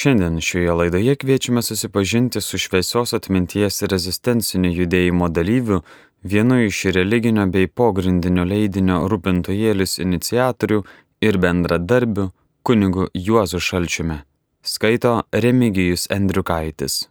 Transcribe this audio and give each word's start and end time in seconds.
Šiandien 0.00 0.40
šioje 0.40 0.72
laidoje 0.72 1.14
kviečiame 1.16 1.62
susipažinti 1.62 2.40
su 2.40 2.58
šviesios 2.58 3.10
atminties 3.12 3.82
rezistencinių 3.92 4.70
judėjimo 4.72 5.26
dalyvių, 5.28 5.80
vienu 6.24 6.56
iš 6.64 6.78
religinio 6.96 7.44
bei 7.52 7.68
pogrindinio 7.68 8.46
leidinio 8.48 9.02
Rūpintojėlis 9.12 9.98
iniciatorių 10.00 10.78
ir 11.20 11.38
bendradarbių 11.42 12.24
kunigu 12.64 13.10
Juozu 13.12 13.60
Šalčiumi. 13.60 14.16
Skaito 14.64 15.12
Remigijus 15.32 16.06
Endriukaitis. 16.16 17.10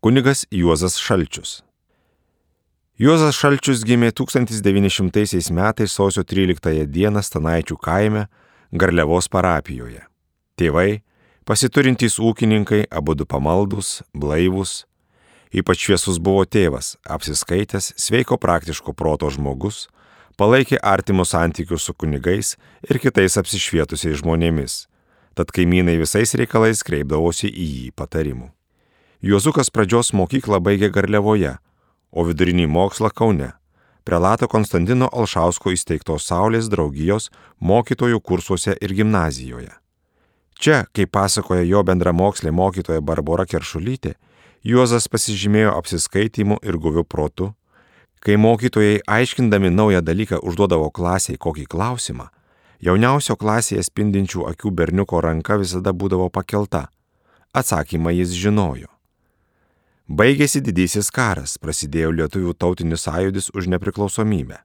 Kunigas 0.00 0.46
Juozas 0.50 0.96
Šalčius. 0.96 1.58
Juozas 2.96 3.36
Šalčius 3.36 3.84
gimė 3.84 4.14
1900 4.16 5.52
metais 5.52 6.00
sausio 6.00 6.24
13 6.24 6.88
dieną 6.96 7.20
Stanaičių 7.28 7.76
kaime 7.76 8.26
Garliavos 8.72 9.28
parapijoje. 9.28 10.06
Tėvai 10.56 11.02
Pasiturintys 11.48 12.18
ūkininkai, 12.20 12.84
abu 12.92 13.14
du 13.16 13.24
pamaldus, 13.24 14.02
blaivus, 14.12 14.84
ypač 15.50 15.86
šviesus 15.86 16.20
buvo 16.20 16.44
tėvas, 16.44 16.94
apsiskaitęs, 17.08 17.94
sveiko 17.96 18.36
praktiško 18.38 18.92
proto 18.94 19.30
žmogus, 19.32 19.88
palaikė 20.36 20.78
artimus 20.84 21.32
santykius 21.34 21.88
su 21.88 21.94
kunigais 21.96 22.54
ir 22.88 23.00
kitais 23.00 23.38
apsišvietusiais 23.40 24.20
žmonėmis, 24.20 24.84
tad 25.34 25.50
kaimynai 25.56 25.96
visais 26.00 26.36
reikalais 26.36 26.84
kreipdavosi 26.86 27.48
į 27.48 27.66
jį 27.72 27.90
patarimų. 27.96 28.50
Juozukas 29.24 29.72
pradžios 29.72 30.14
mokyklą 30.16 30.60
baigė 30.64 30.88
Garliavoje, 30.92 31.56
o 32.12 32.24
vidurinį 32.24 32.68
mokslą 32.68 33.10
Kaune, 33.12 33.52
prelato 34.04 34.48
Konstantino 34.48 35.08
Alšausko 35.12 35.72
įsteigtos 35.72 36.28
Saulės 36.28 36.68
draugijos 36.72 37.28
mokytojų 37.60 38.20
kursuose 38.20 38.76
ir 38.80 38.94
gimnazijoje. 38.96 39.72
Čia, 40.60 40.82
kaip 40.92 41.08
pasakoja 41.16 41.64
jo 41.64 41.80
bendramokslė 41.88 42.50
mokytoja 42.52 43.00
Barbara 43.00 43.46
Keršulytė, 43.48 44.18
Juozas 44.60 45.06
pasižymėjo 45.08 45.72
apsiskaitimu 45.72 46.58
ir 46.60 46.76
guviu 46.76 47.00
protu. 47.00 47.54
Kai 48.20 48.36
mokytojai 48.36 48.98
aiškindami 49.08 49.70
naują 49.72 50.02
dalyką 50.04 50.42
užduodavo 50.44 50.90
klasiai 50.92 51.38
kokį 51.40 51.64
klausimą, 51.64 52.26
jauniausio 52.84 53.38
klasėje 53.40 53.86
spindinčių 53.86 54.44
akių 54.50 54.72
berniuko 54.76 55.22
ranka 55.24 55.56
visada 55.56 55.94
būdavo 55.96 56.28
pakelta. 56.28 56.90
Atsakymą 57.56 58.12
jis 58.18 58.34
žinojo. 58.36 58.90
Baigėsi 60.12 60.60
didysis 60.60 61.08
karas, 61.08 61.56
prasidėjo 61.56 62.10
lietuvių 62.18 62.52
tautinis 62.52 63.06
sąjūdis 63.08 63.48
už 63.56 63.70
nepriklausomybę. 63.72 64.60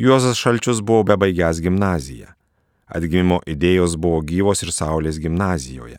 Juozas 0.00 0.40
Šalčius 0.40 0.80
buvo 0.80 1.04
bebaigęs 1.12 1.60
gimnaziją. 1.60 2.32
Atgimimo 2.86 3.40
idėjos 3.48 3.96
buvo 3.96 4.20
gyvos 4.20 4.62
ir 4.64 4.72
Saulės 4.72 5.18
gimnazijoje. 5.20 5.98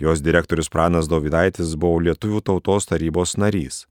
Jos 0.00 0.22
direktorius 0.24 0.70
Pranas 0.72 1.08
Dovydaitis 1.08 1.76
buvo 1.76 2.00
Lietuvių 2.00 2.40
tautos 2.40 2.88
tarybos 2.88 3.36
narys. 3.36 3.84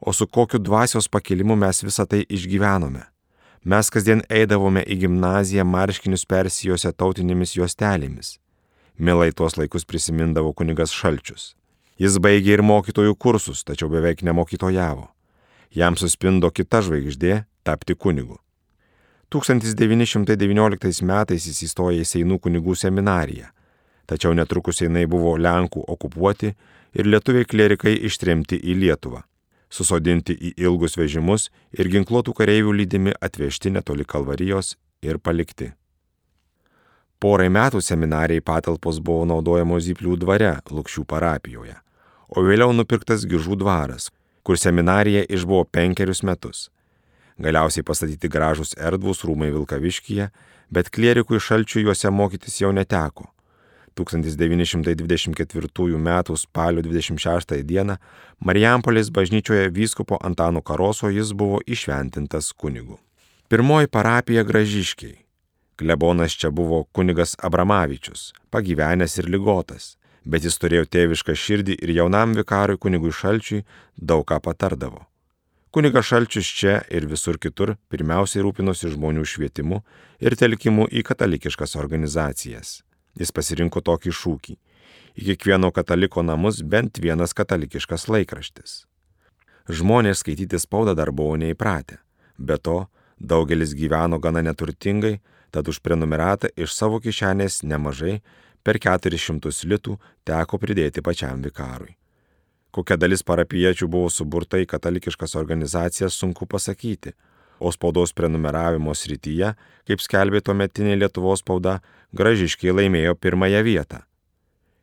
O 0.00 0.12
su 0.16 0.26
kokiu 0.26 0.58
dvasios 0.58 1.08
pakelimu 1.08 1.56
mes 1.60 1.84
visą 1.84 2.06
tai 2.08 2.24
išgyvenome. 2.24 3.04
Mes 3.64 3.92
kasdien 3.92 4.22
eidavome 4.32 4.80
į 4.88 5.02
gimnaziją 5.02 5.66
marškinius 5.68 6.24
persijose 6.24 6.92
tautinėmis 6.96 7.52
juostelėmis. 7.58 8.38
Milai 8.96 9.30
tuos 9.36 9.58
laikus 9.60 9.84
prisimindavo 9.84 10.54
kunigas 10.56 10.94
Šalčius. 10.96 11.54
Jis 12.00 12.16
baigė 12.16 12.56
ir 12.56 12.62
mokytojų 12.64 13.12
kursus, 13.20 13.60
tačiau 13.60 13.92
beveik 13.92 14.24
nemokytojavo. 14.24 15.10
Jam 15.76 16.00
suspindo 16.00 16.48
kita 16.50 16.80
žvaigždė- 16.80 17.44
tapti 17.68 17.94
kunigu. 17.94 18.40
1919 19.30 21.04
metais 21.06 21.44
jis 21.46 21.60
įstojo 21.68 22.02
į 22.02 22.06
Seinų 22.08 22.40
kunigų 22.42 22.74
seminariją, 22.74 23.46
tačiau 24.10 24.34
netrukus 24.34 24.80
Seinai 24.80 25.04
buvo 25.06 25.36
Lenkų 25.38 25.84
okupuoti 25.86 26.50
ir 26.98 27.06
lietuviai 27.06 27.46
klerikai 27.46 27.92
ištremti 28.08 28.58
į 28.58 28.74
Lietuvą, 28.80 29.20
susodinti 29.70 30.34
į 30.34 30.50
ilgus 30.66 30.98
vežimus 30.98 31.46
ir 31.78 31.90
ginkluotų 31.92 32.34
kareivių 32.40 32.74
lydimi 32.80 33.14
atvežti 33.22 33.70
netoli 33.70 34.02
Kalvarijos 34.02 34.72
ir 35.06 35.22
palikti. 35.22 35.70
Porai 37.22 37.46
metų 37.54 37.84
seminarijai 37.86 38.42
patalpos 38.42 38.98
buvo 38.98 39.28
naudojamos 39.30 39.86
Zyplių 39.86 40.16
dvare 40.24 40.56
Lukščių 40.74 41.06
parapijoje, 41.06 41.78
o 42.34 42.42
vėliau 42.42 42.74
nupirktas 42.74 43.28
Gižų 43.30 43.62
dvaras, 43.62 44.10
kur 44.42 44.58
seminarija 44.58 45.22
išbuvo 45.30 45.68
penkerius 45.70 46.26
metus 46.26 46.66
Galiausiai 47.40 47.84
pastatyti 47.86 48.28
gražus 48.28 48.74
erdvus 48.76 49.22
rūmai 49.24 49.48
Vilkaviškyje, 49.54 50.26
bet 50.70 50.90
klierikui 50.92 51.40
šalčių 51.40 51.86
juose 51.86 52.10
mokytis 52.12 52.60
jau 52.60 52.72
neteko. 52.76 53.30
1924 53.96 55.96
m. 55.96 56.10
spalio 56.36 56.82
26 56.82 57.62
d. 57.64 57.96
Marijampolės 58.44 59.10
bažnyčioje 59.10 59.70
vyskupo 59.72 60.18
Antano 60.20 60.62
Karoso 60.62 61.08
jis 61.08 61.32
buvo 61.32 61.60
išventintas 61.66 62.52
kunigu. 62.52 62.98
Pirmoji 63.48 63.88
parapija 63.88 64.44
Gražiškiai. 64.44 65.16
Klebonas 65.76 66.36
čia 66.36 66.50
buvo 66.50 66.84
kunigas 66.92 67.36
Abramavičius, 67.42 68.32
pagyvenęs 68.50 69.18
ir 69.18 69.30
lygotas, 69.32 69.96
bet 70.24 70.44
jis 70.44 70.58
turėjo 70.60 70.84
tėvišką 70.86 71.34
širdį 71.34 71.78
ir 71.80 71.90
jaunam 71.96 72.34
vikarui 72.36 72.78
kunigui 72.78 73.12
Šalčiui 73.12 73.64
daug 73.96 74.24
ką 74.28 74.40
patardavo. 74.44 75.09
Kuniga 75.70 76.02
Šalčius 76.02 76.48
čia 76.50 76.80
ir 76.90 77.04
visur 77.06 77.36
kitur 77.38 77.76
pirmiausiai 77.94 78.42
rūpinosi 78.42 78.88
žmonių 78.90 79.22
švietimu 79.22 79.76
ir 80.18 80.34
telkimu 80.34 80.88
į 80.90 81.04
katalikiškas 81.06 81.76
organizacijas. 81.78 82.80
Jis 83.14 83.30
pasirinko 83.30 83.78
tokį 83.78 84.10
šūkį- 84.10 84.56
į 85.20 85.28
kiekvieno 85.28 85.70
kataliko 85.70 86.24
namus 86.26 86.58
bent 86.62 86.98
vienas 86.98 87.30
katalikiškas 87.32 88.08
laikraštis. 88.10 88.84
Žmonės 89.68 90.24
skaityti 90.24 90.58
spaudą 90.58 90.96
dar 90.96 91.12
buvo 91.12 91.36
neįpratę. 91.38 91.98
Be 92.36 92.58
to, 92.58 92.88
daugelis 93.20 93.70
gyveno 93.72 94.18
gana 94.18 94.42
neturtingai, 94.42 95.20
tad 95.52 95.68
už 95.68 95.78
prenumeratą 95.78 96.50
iš 96.56 96.74
savo 96.74 96.98
kišenės 96.98 97.62
nemažai 97.62 98.20
per 98.64 98.74
400 98.78 99.64
litų 99.70 100.00
teko 100.24 100.58
pridėti 100.58 101.00
pačiam 101.00 101.40
vikarui. 101.42 101.99
Kokia 102.70 102.96
dalis 102.96 103.24
parapiečių 103.26 103.88
buvo 103.90 104.10
suburta 104.10 104.60
į 104.62 104.68
katalikiškas 104.70 105.34
organizacijas 105.38 106.14
sunku 106.14 106.46
pasakyti, 106.46 107.14
o 107.60 107.72
spaudos 107.74 108.14
prenumeravimo 108.16 108.94
srityje, 108.94 109.54
kaip 109.88 110.02
skelbė 110.02 110.40
tuometinė 110.46 110.94
Lietuvos 111.00 111.42
spauda, 111.42 111.80
gražiškiai 112.16 112.76
laimėjo 112.76 113.16
pirmąją 113.18 113.64
vietą. 113.66 114.04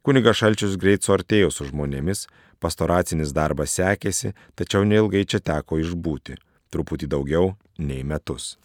Kuniga 0.03 0.31
Šalčius 0.31 0.77
greit 0.79 1.03
suartėjo 1.03 1.49
su 1.51 1.65
žmonėmis, 1.67 2.27
pastoracinis 2.63 3.33
darbas 3.35 3.73
sekėsi, 3.75 4.33
tačiau 4.55 4.85
neilgai 4.87 5.25
čia 5.27 5.41
teko 5.43 5.81
išbūti, 5.81 6.37
truputį 6.71 7.09
daugiau 7.11 7.55
nei 7.79 8.03
metus. 8.03 8.55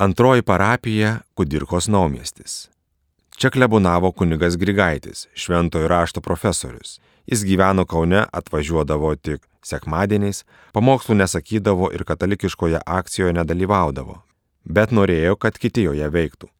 Antroji 0.00 0.42
parapija- 0.42 1.20
Kudirkos 1.36 1.88
naumestis. 1.88 2.70
Čia 3.40 3.50
klebonavo 3.50 4.12
kunigas 4.12 4.56
Grigaitis, 4.56 5.28
šventojo 5.34 5.88
rašto 5.88 6.20
profesorius. 6.20 7.00
Jis 7.26 7.40
gyveno 7.44 7.84
Kaune, 7.84 8.24
atvažiuodavo 8.32 9.14
tik 9.16 9.46
sekmadieniais, 9.64 10.44
pamokslų 10.76 11.14
nesakydavo 11.22 11.88
ir 11.96 12.04
katalikiškoje 12.04 12.82
akcijoje 12.84 13.32
nedalyvaudavo, 13.38 14.18
bet 14.64 14.92
norėjo, 14.92 15.38
kad 15.40 15.56
kiti 15.56 15.86
joje 15.86 16.08
veiktų. 16.12 16.50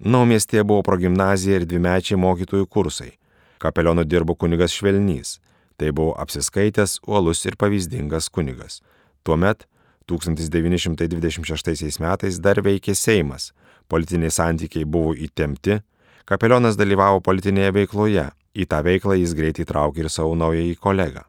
Naumestėje 0.00 0.64
buvo 0.64 0.80
progymnazija 0.88 1.60
ir 1.60 1.68
dvimečiai 1.68 2.16
mokytojų 2.24 2.64
kursai. 2.64 3.12
Kapelionu 3.60 4.04
dirbo 4.08 4.32
kunigas 4.34 4.72
Švelnys. 4.72 5.36
Tai 5.76 5.92
buvo 5.92 6.16
apsiskaitęs, 6.16 7.04
uolus 7.04 7.44
ir 7.44 7.60
pavyzdingas 7.60 8.32
kunigas. 8.32 8.80
Tuomet 9.22 9.68
1926 10.08 12.00
metais 12.00 12.40
dar 12.40 12.64
veikė 12.64 12.96
Seimas, 12.96 13.52
politiniai 13.92 14.32
santykiai 14.32 14.88
buvo 14.88 15.12
įtempti, 15.12 15.82
Kapelionas 16.28 16.76
dalyvavo 16.78 17.20
politinėje 17.24 17.72
veikloje, 17.76 18.26
į 18.54 18.66
tą 18.70 18.82
veiklą 18.86 19.16
jis 19.20 19.34
greitai 19.38 19.66
traukė 19.68 20.04
ir 20.04 20.10
savo 20.12 20.36
naująjį 20.38 20.76
kolegą. 20.80 21.24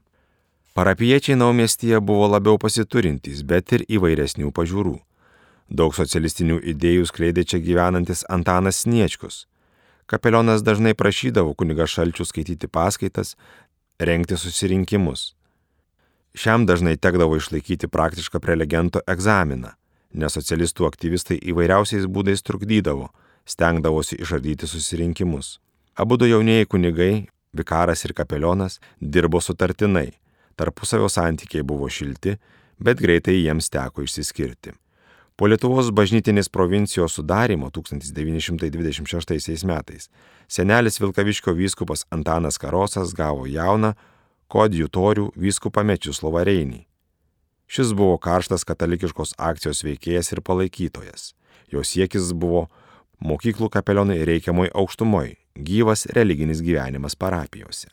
Parapiečiai 0.73 1.35
naumiestyje 1.35 1.99
buvo 1.99 2.29
labiau 2.31 2.57
pasiturintys, 2.57 3.43
bet 3.43 3.73
ir 3.75 3.83
įvairesnių 3.91 4.53
pažiūrų. 4.55 4.97
Daug 5.71 5.95
socialistinių 5.95 6.61
idėjų 6.73 7.07
skleidė 7.07 7.43
čia 7.47 7.59
gyvenantis 7.63 8.23
Antanas 8.31 8.83
Sniečkus. 8.83 9.45
Kapelionas 10.07 10.63
dažnai 10.63 10.91
prašydavo 10.95 11.53
kuniga 11.55 11.87
šalčių 11.87 12.27
skaityti 12.27 12.67
paskaitas, 12.67 13.37
renkti 13.99 14.35
susirinkimus. 14.39 15.33
Šiam 16.35 16.65
dažnai 16.67 16.95
tekdavo 16.95 17.35
išlaikyti 17.39 17.87
praktišką 17.91 18.39
prelegento 18.43 19.03
egzaminą, 19.07 19.73
nes 20.15 20.35
socialistų 20.35 20.87
aktyvistai 20.87 21.39
įvairiausiais 21.51 22.07
būdais 22.07 22.43
trukdydavo, 22.47 23.09
stengdavosi 23.51 24.19
išardyti 24.23 24.67
susirinkimus. 24.67 25.59
Abu 25.95 26.17
du 26.17 26.25
jaunieji 26.29 26.65
kunigai, 26.71 27.27
vikaras 27.53 28.05
ir 28.05 28.13
kapelionas, 28.15 28.79
dirbo 29.01 29.41
sutartinai, 29.41 30.11
tarpusavio 30.55 31.09
santykiai 31.09 31.63
buvo 31.67 31.89
šilti, 31.89 32.37
bet 32.79 33.01
greitai 33.03 33.35
jiems 33.41 33.69
teko 33.69 34.05
išsiskirti. 34.05 34.71
Po 35.35 35.47
Lietuvos 35.49 35.89
bažnytinės 35.95 36.49
provincijos 36.53 37.15
sudarimo 37.17 37.71
1926 37.73 39.65
metais 39.65 40.09
senelis 40.47 40.99
Vilkaviškio 41.01 41.53
vyskupas 41.57 42.05
Antanas 42.13 42.57
Karosas 42.61 43.13
gavo 43.17 43.47
jauną 43.49 43.93
kodjutorių 44.51 45.31
vyskupą 45.39 45.83
Mečislovą 45.87 46.43
Reinį. 46.45 46.85
Šis 47.71 47.93
buvo 47.95 48.17
karštas 48.19 48.67
katalikiškos 48.67 49.33
akcijos 49.39 49.81
veikėjas 49.87 50.31
ir 50.35 50.41
palaikytojas. 50.43 51.33
Jo 51.71 51.81
siekis 51.87 52.33
buvo 52.35 52.67
mokyklų 53.21 53.69
kapelionai 53.73 54.21
reikiamoj 54.27 54.73
aukštumoj, 54.73 55.35
gyvas 55.55 56.07
religinis 56.17 56.63
gyvenimas 56.65 57.15
parapijose. 57.15 57.89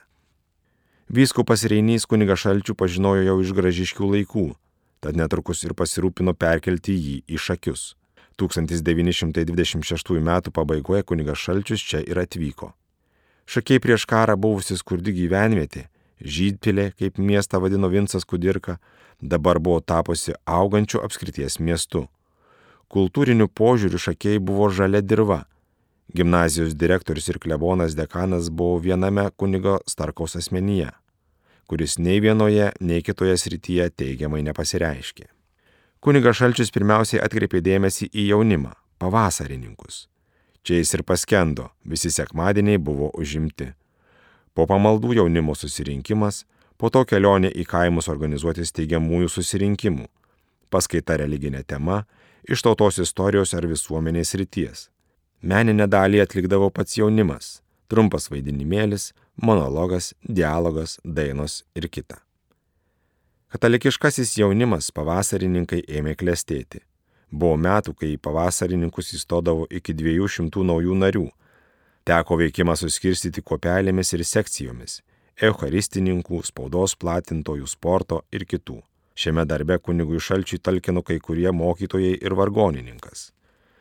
Vyskupas 1.09 1.65
Reinys 1.69 2.05
kuniga 2.05 2.37
Šalčių 2.37 2.75
pažinojo 2.77 3.23
jau 3.25 3.37
iš 3.41 3.55
gražiškių 3.57 4.11
laikų 4.17 4.49
tad 5.01 5.19
netrukus 5.19 5.63
ir 5.67 5.75
pasirūpino 5.79 6.35
perkelti 6.35 6.97
jį 6.97 7.17
į 7.29 7.41
šakius. 7.43 7.95
1926 8.39 10.19
m. 10.19 10.31
pabaigoje 10.55 11.03
kunigas 11.03 11.43
Šalčius 11.43 11.83
čia 11.83 12.03
ir 12.07 12.21
atvyko. 12.23 12.73
Šakiai 13.49 13.83
prieš 13.83 14.05
karą 14.07 14.37
buvusi 14.37 14.77
skurdi 14.79 15.15
gyvenvietė, 15.17 15.89
Žydpilė, 16.19 16.93
kaip 16.99 17.19
miestą 17.23 17.61
vadino 17.63 17.87
Vinsas 17.87 18.25
Kudirka, 18.27 18.81
dabar 19.23 19.61
buvo 19.63 19.79
tapusi 19.79 20.33
augančių 20.51 20.99
apskrities 21.07 21.61
miestu. 21.63 22.09
Kultūriniu 22.89 23.49
požiūriu 23.49 24.01
šakiai 24.01 24.39
buvo 24.41 24.71
žalia 24.73 25.03
dirba. 25.05 25.43
Gimnazijos 26.15 26.73
direktorius 26.73 27.29
ir 27.29 27.39
klebonas 27.43 27.97
dekanas 27.99 28.49
buvo 28.49 28.79
viename 28.81 29.29
kunigo 29.37 29.77
Starkaus 29.87 30.39
asmenyje 30.41 30.95
kuris 31.69 31.99
nei 31.99 32.21
vienoje, 32.21 32.73
nei 32.81 33.03
kitoje 33.05 33.37
srityje 33.37 33.91
teigiamai 34.01 34.41
nepasireiškė. 34.47 35.27
Kunigas 36.01 36.39
Šalčius 36.41 36.73
pirmiausiai 36.73 37.21
atkreipė 37.21 37.61
dėmesį 37.65 38.09
į 38.09 38.29
jaunimą, 38.31 38.73
pavasarininkus. 39.03 40.07
Čia 40.65 40.79
jis 40.81 40.95
ir 40.97 41.05
paskendo, 41.05 41.69
visi 41.85 42.11
sekmadieniai 42.15 42.81
buvo 42.81 43.11
užimti. 43.21 43.73
Po 44.57 44.65
pamaldų 44.71 45.19
jaunimo 45.19 45.55
susirinkimas, 45.59 46.47
po 46.81 46.89
to 46.95 47.05
kelionė 47.05 47.51
į 47.53 47.67
kaimus 47.69 48.09
organizuoti 48.09 48.65
steigiamųjų 48.65 49.29
susirinkimų, 49.37 50.09
paskaita 50.73 51.19
religinė 51.21 51.67
tema, 51.69 52.05
iš 52.49 52.63
tautos 52.63 52.99
istorijos 53.03 53.55
ar 53.55 53.67
visuomenės 53.67 54.35
ryties. 54.39 54.89
Meninę 55.43 55.87
dalį 55.87 56.23
atlikdavo 56.25 56.71
pats 56.75 56.99
jaunimas, 56.99 57.61
trumpas 57.89 58.29
vaidinimėlis, 58.31 59.13
monologas, 59.37 60.15
dialogas, 60.23 60.99
dainos 61.05 61.63
ir 61.75 61.89
kita. 61.89 62.19
Katalikiškasis 63.49 64.35
jaunimas 64.37 64.91
pavasarininkai 64.93 65.81
ėmė 65.89 66.13
klestėti. 66.21 66.83
Buvo 67.31 67.57
metų, 67.61 67.95
kai 67.97 68.11
į 68.15 68.21
pavasarininkus 68.25 69.15
įstodavo 69.17 69.67
iki 69.73 69.95
200 69.97 70.65
naujų 70.69 70.97
narių. 71.01 71.27
Teko 72.09 72.39
veikimą 72.41 72.77
suskirstyti 72.77 73.45
kopelėmis 73.45 74.13
ir 74.17 74.25
sekcijomis- 74.25 75.01
eucharistininkų, 75.49 76.43
spaudos 76.45 76.97
platintojų, 76.97 77.67
sporto 77.69 78.23
ir 78.33 78.45
kitų. 78.45 78.83
Šiame 79.19 79.43
darbe 79.51 79.79
kunigui 79.83 80.21
šalčiui 80.23 80.61
talkino 80.63 81.03
kai 81.03 81.19
kurie 81.19 81.51
mokytojai 81.51 82.15
ir 82.23 82.35
vargonininkas. 82.39 83.33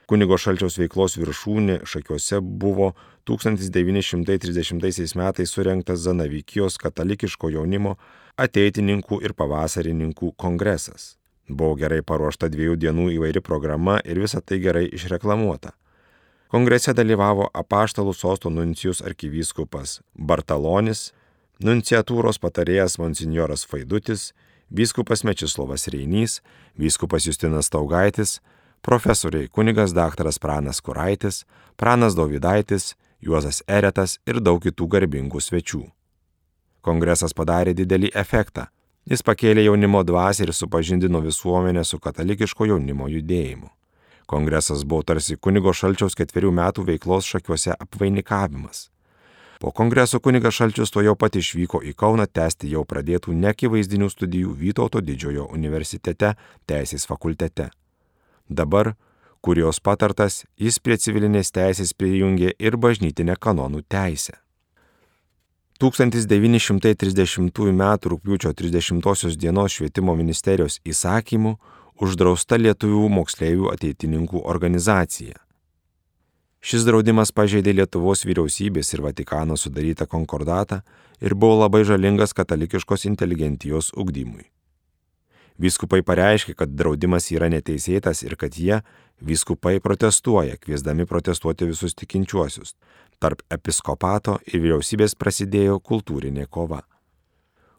Kunigo 0.10 0.38
šalčiaus 0.42 0.80
veiklos 0.80 1.18
viršūnė 1.20 1.76
šakiuose 1.86 2.40
buvo 2.42 2.88
1930 3.30 5.14
metais 5.20 5.54
surinktas 5.54 6.00
Zanavykijos 6.08 6.80
katalikiško 6.82 7.52
jaunimo 7.54 7.94
ateitininkų 8.40 9.20
ir 9.28 9.36
pavasarininkų 9.38 10.32
kongresas. 10.42 11.18
Buvo 11.48 11.76
gerai 11.84 12.02
paruošta 12.02 12.50
dviejų 12.50 12.80
dienų 12.88 13.12
įvairi 13.20 13.44
programa 13.44 14.00
ir 14.06 14.24
visa 14.24 14.42
tai 14.42 14.58
gerai 14.64 14.88
išreklamuota. 14.90 15.76
Kongrese 16.50 16.96
dalyvavo 16.98 17.52
apaštalų 17.54 18.14
sosto 18.16 18.50
nuncijus 18.50 19.04
arkivyskupas 19.06 20.00
Bartalonis, 20.18 21.12
nunciatūros 21.62 22.42
patarėjas 22.42 22.98
monsinjoras 22.98 23.68
Faidutis, 23.68 24.32
vyskupas 24.70 25.24
Mečislovas 25.24 25.88
Reinys, 25.88 26.42
vyskupas 26.78 27.28
Justinas 27.28 27.70
Taugaitis, 27.70 28.40
profesoriai 28.82 29.48
kunigas 29.48 29.94
daktaras 29.94 30.40
Pranas 30.40 30.82
Kuraitis, 30.82 31.46
Pranas 31.76 32.16
Dovydaitis, 32.16 32.96
Juozas 33.22 33.64
Eretas 33.68 34.20
ir 34.28 34.40
daug 34.40 34.62
kitų 34.62 34.88
garbingų 34.88 35.42
svečių. 35.42 35.84
Kongresas 36.82 37.34
padarė 37.34 37.74
didelį 37.74 38.12
efektą. 38.16 38.68
Jis 39.08 39.24
pakėlė 39.24 39.64
jaunimo 39.66 40.04
dvasę 40.04 40.44
ir 40.46 40.54
supažindino 40.54 41.22
visuomenę 41.24 41.84
su 41.84 42.00
katalikiško 42.00 42.68
jaunimo 42.68 43.08
judėjimu. 43.08 43.70
Kongresas 44.28 44.84
buvo 44.84 45.06
tarsi 45.08 45.38
kunigo 45.40 45.72
Šalčiaus 45.72 46.16
ketverių 46.20 46.52
metų 46.52 46.84
veiklos 46.90 47.30
šakiuose 47.32 47.72
apvainikavimas. 47.80 48.90
Po 49.60 49.72
kongreso 49.72 50.20
kunigas 50.20 50.54
Šalčius 50.54 50.92
to 50.94 51.02
jau 51.02 51.16
pat 51.18 51.36
išvyko 51.36 51.82
į 51.82 51.96
Kauną 51.98 52.28
tęsti 52.30 52.70
jau 52.70 52.84
pradėtų 52.86 53.34
nekivaizdinių 53.34 54.10
studijų 54.14 54.54
Vytauto 54.54 55.02
didžiojo 55.02 55.48
universitete 55.54 56.36
teisės 56.70 57.08
fakultete. 57.10 57.72
Dabar, 58.50 58.94
kurios 59.42 59.80
patartas, 59.80 60.44
jis 60.62 60.78
prie 60.80 60.98
civilinės 61.02 61.52
teisės 61.52 61.96
prijungė 61.98 62.54
ir 62.60 62.78
bažnytinę 62.78 63.36
kanonų 63.40 63.82
teisę. 63.90 64.38
1930 65.82 67.66
m. 67.70 67.84
rūpiučio 68.12 68.54
30 68.54 69.36
dienos 69.38 69.74
švietimo 69.74 70.16
ministerijos 70.16 70.80
įsakymu 70.86 71.58
uždrausta 72.02 72.58
lietuvių 72.58 73.10
moksleivių 73.10 73.70
ateitininkų 73.74 74.42
organizacija. 74.46 75.47
Šis 76.62 76.84
draudimas 76.88 77.32
pažeidė 77.32 77.76
Lietuvos 77.78 78.26
vyriausybės 78.26 78.90
ir 78.94 79.04
Vatikano 79.06 79.58
sudarytą 79.58 80.08
konkordatą 80.10 80.82
ir 81.22 81.36
buvo 81.36 81.62
labai 81.64 81.84
žalingas 81.86 82.34
katalikiškos 82.34 83.06
inteligentijos 83.06 83.94
ugdymui. 83.94 84.50
Vyskupai 85.58 86.04
pareiškė, 86.06 86.54
kad 86.54 86.74
draudimas 86.78 87.32
yra 87.34 87.50
neteisėtas 87.50 88.22
ir 88.26 88.36
kad 88.38 88.54
jie, 88.54 88.84
vyskupai, 89.22 89.80
protestuoja, 89.82 90.58
kviesdami 90.62 91.08
protestuoti 91.10 91.66
visus 91.66 91.98
tikinčiuosius. 91.98 92.76
Tarp 93.18 93.42
episkopato 93.50 94.38
ir 94.46 94.62
vyriausybės 94.62 95.18
prasidėjo 95.18 95.80
kultūrinė 95.82 96.46
kova. 96.46 96.84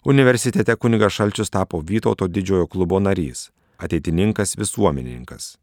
Universitete 0.07 0.75
kunigas 0.75 1.15
Šalčius 1.15 1.51
tapo 1.55 1.79
Vytauto 1.83 2.27
didžiojo 2.27 2.67
klubo 2.67 2.99
narys, 2.99 3.51
ateitininkas 3.79 4.57
visuomenininkas. 4.59 5.57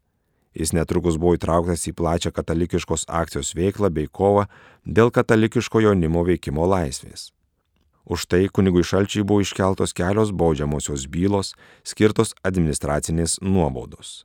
Jis 0.56 0.72
netrukus 0.72 1.18
buvo 1.20 1.36
įtrauktas 1.36 1.84
į 1.90 1.92
plačią 1.98 2.32
katalikiškos 2.32 3.04
akcijos 3.12 3.52
veiklą 3.58 3.90
bei 3.92 4.08
kovą 4.08 4.46
dėl 4.88 5.12
katalikiško 5.12 5.82
jaunimo 5.84 6.24
veikimo 6.24 6.64
laisvės. 6.64 7.30
Už 8.06 8.24
tai 8.30 8.46
kunigui 8.48 8.86
šalčiai 8.86 9.26
buvo 9.26 9.42
iškeltos 9.42 9.92
kelios 9.92 10.30
baudžiamosios 10.30 11.04
bylos, 11.10 11.52
skirtos 11.84 12.32
administracinės 12.46 13.40
nuobaudos. 13.42 14.24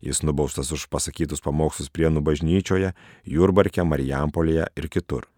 Jis 0.00 0.22
nubaustas 0.22 0.72
už 0.72 0.86
pasakytus 0.90 1.42
pamokslus 1.44 1.90
Prienų 1.90 2.22
bažnyčioje, 2.26 2.94
Jurbarke, 3.26 3.84
Marijampolėje 3.84 4.66
ir 4.78 4.88
kitur. 4.88 5.28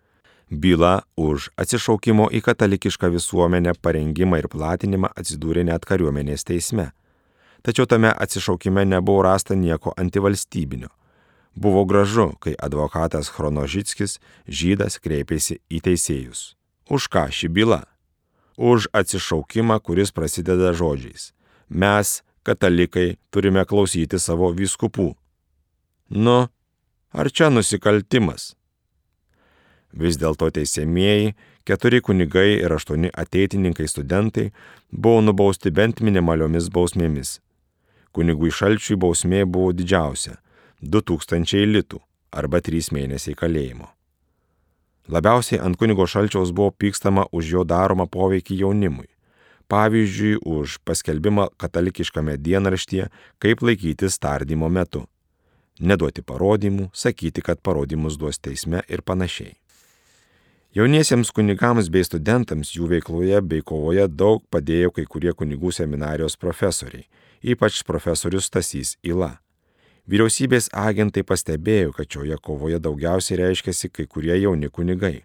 Byla 0.50 1.02
už 1.16 1.50
atsišaukimo 1.60 2.28
į 2.34 2.40
katalikišką 2.46 3.10
visuomenę 3.14 3.74
parengimą 3.82 4.40
ir 4.40 4.48
platinimą 4.52 5.12
atsidūrė 5.16 5.64
net 5.68 5.86
kariuomenės 5.86 6.46
teisme. 6.48 6.90
Tačiau 7.62 7.86
tame 7.86 8.12
atsišaukime 8.16 8.84
nebuvo 8.84 9.22
rasta 9.22 9.54
nieko 9.54 9.92
antivalstybinio. 9.96 10.88
Buvo 11.54 11.84
gražu, 11.84 12.30
kai 12.40 12.54
advokatas 12.58 13.28
Chronožickis, 13.28 14.20
žydas, 14.48 14.96
kreipėsi 15.02 15.58
į 15.68 15.80
teisėjus. 15.84 16.54
Už 16.90 17.08
ką 17.12 17.26
ši 17.28 17.50
byla? 17.52 17.82
Už 18.56 18.88
atsišaukimą, 18.92 19.80
kuris 19.80 20.12
prasideda 20.14 20.72
žodžiais. 20.72 21.32
Mes, 21.68 22.22
katalikai, 22.42 23.18
turime 23.30 23.64
klausyti 23.66 24.18
savo 24.18 24.52
vyskupų. 24.54 25.12
Nu, 26.10 26.48
ar 27.12 27.30
čia 27.30 27.50
nusikaltimas? 27.50 28.54
Vis 29.92 30.16
dėlto 30.16 30.48
teisėmieji, 30.54 31.34
keturi 31.66 32.00
kunigai 32.00 32.62
ir 32.62 32.72
aštuoni 32.72 33.10
ateitininkai 33.10 33.88
studentai 33.90 34.50
buvo 34.90 35.20
nubausti 35.20 35.70
bent 35.70 36.00
minimaliomis 36.00 36.70
bausmėmis. 36.70 37.40
Kunigui 38.12 38.50
šalčiui 38.50 38.98
bausmė 38.98 39.44
buvo 39.46 39.72
didžiausia- 39.72 40.36
2000 40.94 41.66
litų 41.66 42.00
arba 42.32 42.60
3 42.60 42.90
mėnesiai 42.90 43.34
kalėjimo. 43.34 43.88
Labiausiai 45.08 45.60
ant 45.60 45.76
kunigo 45.76 46.06
šalčiaus 46.06 46.52
buvo 46.54 46.70
pykstama 46.70 47.24
už 47.32 47.44
jo 47.54 47.64
daromą 47.64 48.06
poveikį 48.06 48.58
jaunimui. 48.62 49.08
Pavyzdžiui, 49.70 50.42
už 50.42 50.78
paskelbimą 50.84 51.48
katalikiškame 51.56 52.36
dienraštyje, 52.36 53.08
kaip 53.38 53.62
laikytis 53.62 54.18
tardymo 54.18 54.68
metu. 54.68 55.06
Neduoti 55.80 56.22
parodymų, 56.22 56.90
sakyti, 56.92 57.42
kad 57.42 57.62
parodymus 57.62 58.18
duos 58.18 58.38
teisme 58.38 58.82
ir 58.88 59.02
panašiai. 59.02 59.54
Jauniesiems 60.74 61.32
kunigams 61.34 61.88
bei 61.90 62.04
studentams 62.06 62.74
jų 62.76 62.90
veikloje 62.92 63.40
bei 63.42 63.62
kovoje 63.66 64.04
daug 64.06 64.42
padėjo 64.54 64.92
kai 64.94 65.06
kurie 65.06 65.32
kunigų 65.34 65.72
seminarijos 65.74 66.36
profesoriai, 66.38 67.08
ypač 67.42 67.82
profesorius 67.82 68.48
Stasys 68.50 68.96
Ila. 69.02 69.38
Vyriausybės 70.10 70.68
agentai 70.74 71.22
pastebėjo, 71.22 71.92
kad 71.94 72.08
šioje 72.10 72.36
kovoje 72.42 72.80
daugiausiai 72.82 73.38
reiškiasi 73.40 73.90
kai 73.94 74.06
kurie 74.10 74.34
jauni 74.40 74.68
kunigai. 74.68 75.20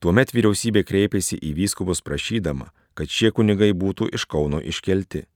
Tuomet 0.00 0.32
vyriausybė 0.32 0.84
kreipėsi 0.86 1.36
į 1.36 1.52
vyskupus 1.58 2.00
prašydama, 2.00 2.70
kad 2.94 3.10
šie 3.10 3.32
kunigai 3.36 3.72
būtų 3.76 4.08
iš 4.16 4.24
Kauno 4.30 4.60
iškelti. 4.62 5.26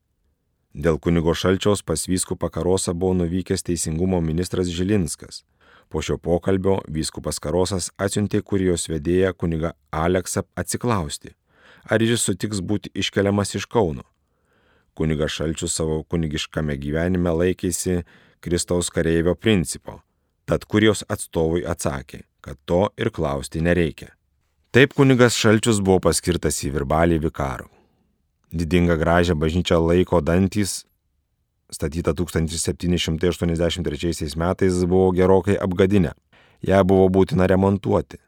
Dėl 0.75 0.97
kunigo 0.99 1.35
šalčiaus 1.35 1.85
pas 1.87 2.07
vyskupą 2.09 2.49
Karosą 2.51 2.95
buvo 2.95 3.19
nuvykęs 3.21 3.67
teisingumo 3.67 4.21
ministras 4.21 4.71
Žilinskas. 4.73 5.43
Po 5.91 6.01
šio 6.03 6.17
pokalbio 6.19 6.81
vyskupas 6.89 7.39
Karosas 7.39 7.91
atsiuntė 7.99 8.41
kurijos 8.43 8.89
vedėją 8.89 9.35
kunigą 9.35 9.75
Aleksą 9.93 10.43
atsiklausti, 10.57 11.37
ar 11.91 12.03
jis 12.03 12.25
sutiks 12.25 12.65
būti 12.65 12.91
iškeliamas 12.95 13.55
iš 13.55 13.67
Kauno. 13.67 14.07
Kunigas 14.95 15.35
Šalčius 15.35 15.75
savo 15.75 16.05
kunigiškame 16.07 16.77
gyvenime 16.79 17.33
laikėsi 17.35 18.05
Kristaus 18.45 18.93
kareivio 18.95 19.35
principo, 19.35 20.03
tad 20.47 20.65
kurijos 20.71 21.03
atstovui 21.11 21.65
atsakė, 21.67 22.23
kad 22.45 22.57
to 22.65 22.89
ir 23.01 23.11
klausti 23.11 23.61
nereikia. 23.65 24.13
Taip 24.75 24.95
kunigas 24.95 25.35
Šalčius 25.39 25.81
buvo 25.83 25.99
paskirtas 26.07 26.63
į 26.67 26.71
virbalį 26.77 27.19
vikarų. 27.27 27.69
Didingą 28.55 28.97
gražią 29.01 29.35
bažnyčią 29.39 29.79
laiko 29.83 30.21
dantys, 30.23 30.85
statyta 31.71 32.15
1783 32.15 34.37
metais, 34.39 34.85
buvo 34.85 35.13
gerokai 35.15 35.57
apgadinę. 35.59 36.13
Ja 36.63 36.85
buvo 36.87 37.09
būtina 37.11 37.47
remontuoti. 37.51 38.19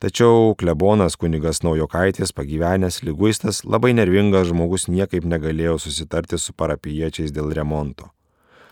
Tačiau 0.00 0.54
klebonas 0.56 1.12
kunigas 1.20 1.58
Naujokaitis, 1.60 2.32
pagyvenęs 2.32 3.02
lyguistas, 3.04 3.58
labai 3.68 3.90
nervingas 3.92 4.46
žmogus 4.48 4.86
niekaip 4.88 5.26
negalėjo 5.28 5.74
susitarti 5.82 6.38
su 6.40 6.54
parapiečiais 6.56 7.34
dėl 7.36 7.52
remonto. 7.52 8.08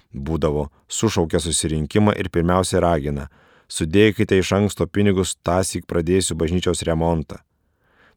Būdavo, 0.08 0.70
sušaukia 0.88 1.42
susirinkimą 1.44 2.16
ir 2.16 2.32
pirmiausia 2.32 2.80
ragina, 2.80 3.28
sudėkite 3.68 4.40
iš 4.40 4.54
anksto 4.56 4.88
pinigus, 4.88 5.36
tąsik 5.44 5.84
pradėsiu 5.84 6.32
bažnyčios 6.32 6.80
remontą. 6.88 7.42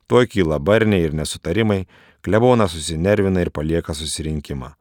Tuo 0.07 0.23
kyla 0.23 0.63
barniai 0.63 1.09
ir 1.09 1.11
nesutarimai, 1.11 1.83
klebonas 2.23 2.71
susinervina 2.77 3.43
ir 3.43 3.51
palieka 3.51 3.91
susirinkimą. 3.91 4.71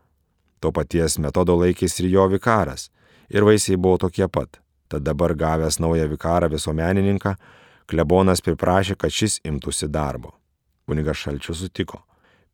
To 0.62 0.70
paties 0.70 1.18
metodo 1.18 1.58
laikėsi 1.58 2.04
ir 2.04 2.12
jo 2.14 2.30
vikaras, 2.30 2.92
ir 3.26 3.42
vaisiai 3.42 3.74
buvo 3.74 3.98
tokie 4.06 4.30
pat. 4.30 4.62
Tad 4.86 5.02
dabar 5.02 5.34
gavęs 5.34 5.82
naują 5.82 6.06
vikarą 6.14 6.46
visuomenininką, 6.54 7.34
klebonas 7.90 8.44
priprašė, 8.46 8.96
kad 9.00 9.12
šis 9.14 9.40
imtųsi 9.46 9.90
darbo. 9.90 10.36
Kunigas 10.86 11.20
Šalčius 11.20 11.64
sutiko. 11.64 12.04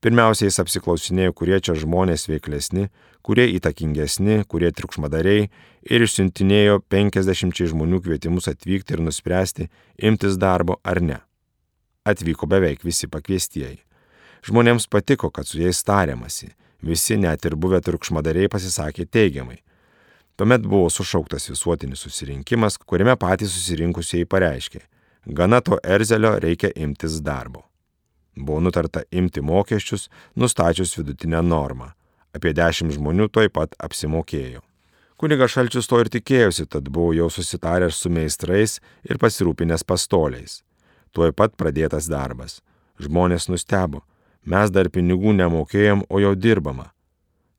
Pirmiausia, 0.04 0.46
jis 0.50 0.60
apsiklausinėjo, 0.60 1.32
kurie 1.36 1.56
čia 1.64 1.74
žmonės 1.78 2.26
veiklesni, 2.28 2.90
kurie 3.24 3.46
įtakingesni, 3.56 4.42
kurie 4.44 4.68
triukšmadariai 4.76 5.48
ir 5.88 6.04
išsiuntinėjo 6.04 6.82
50 6.92 7.64
žmonių 7.72 8.02
kvietimus 8.04 8.50
atvykti 8.52 8.94
ir 8.94 9.02
nuspręsti, 9.06 9.70
imtis 9.96 10.36
darbo 10.38 10.76
ar 10.84 11.00
ne. 11.02 11.18
Atvyko 12.06 12.46
beveik 12.46 12.84
visi 12.86 13.08
pakviestieji. 13.10 13.80
Žmonėms 14.46 14.86
patiko, 14.92 15.32
kad 15.34 15.48
su 15.48 15.58
jais 15.58 15.80
tariamasi. 15.82 16.52
Visi, 16.86 17.16
net 17.18 17.48
ir 17.48 17.56
buvę 17.58 17.80
triukšmadariai, 17.82 18.52
pasisakė 18.52 19.08
teigiamai. 19.10 19.58
Tuomet 20.36 20.68
buvo 20.68 20.90
sušauktas 20.92 21.48
visuotinis 21.48 22.04
susirinkimas, 22.04 22.76
kuriame 22.78 23.16
patys 23.16 23.54
susirinkusieji 23.56 24.28
pareiškė, 24.28 24.82
gana 25.26 25.60
to 25.60 25.78
erzelio 25.84 26.38
reikia 26.38 26.70
imtis 26.76 27.20
darbo. 27.22 27.62
Buvo 28.36 28.60
nutarta 28.60 29.02
imti 29.10 29.40
mokesčius, 29.40 30.10
nustačius 30.34 30.96
vidutinę 30.98 31.42
normą. 31.42 31.90
Apie 32.36 32.52
dešimt 32.52 32.92
žmonių 32.92 33.30
toj 33.32 33.48
pat 33.48 33.74
apsimokėjo. 33.80 34.60
Kunigas 35.16 35.54
Šalčius 35.54 35.88
to 35.88 36.02
ir 36.02 36.10
tikėjosi, 36.12 36.66
tad 36.68 36.90
buvo 36.92 37.14
jau 37.16 37.30
susitaręs 37.32 37.96
su 37.96 38.10
meistrais 38.12 38.76
ir 39.08 39.16
pasirūpinęs 39.16 39.86
pastoliais. 39.88 40.60
Tuoj 41.16 41.32
pat 41.32 41.56
pradėtas 41.56 42.10
darbas. 42.12 42.60
Žmonės 43.00 43.48
nustebo. 43.48 44.02
Mes 44.44 44.70
dar 44.70 44.90
pinigų 44.92 45.32
nemokėjom, 45.32 46.04
o 46.12 46.20
jau 46.20 46.34
dirbama. 46.36 46.90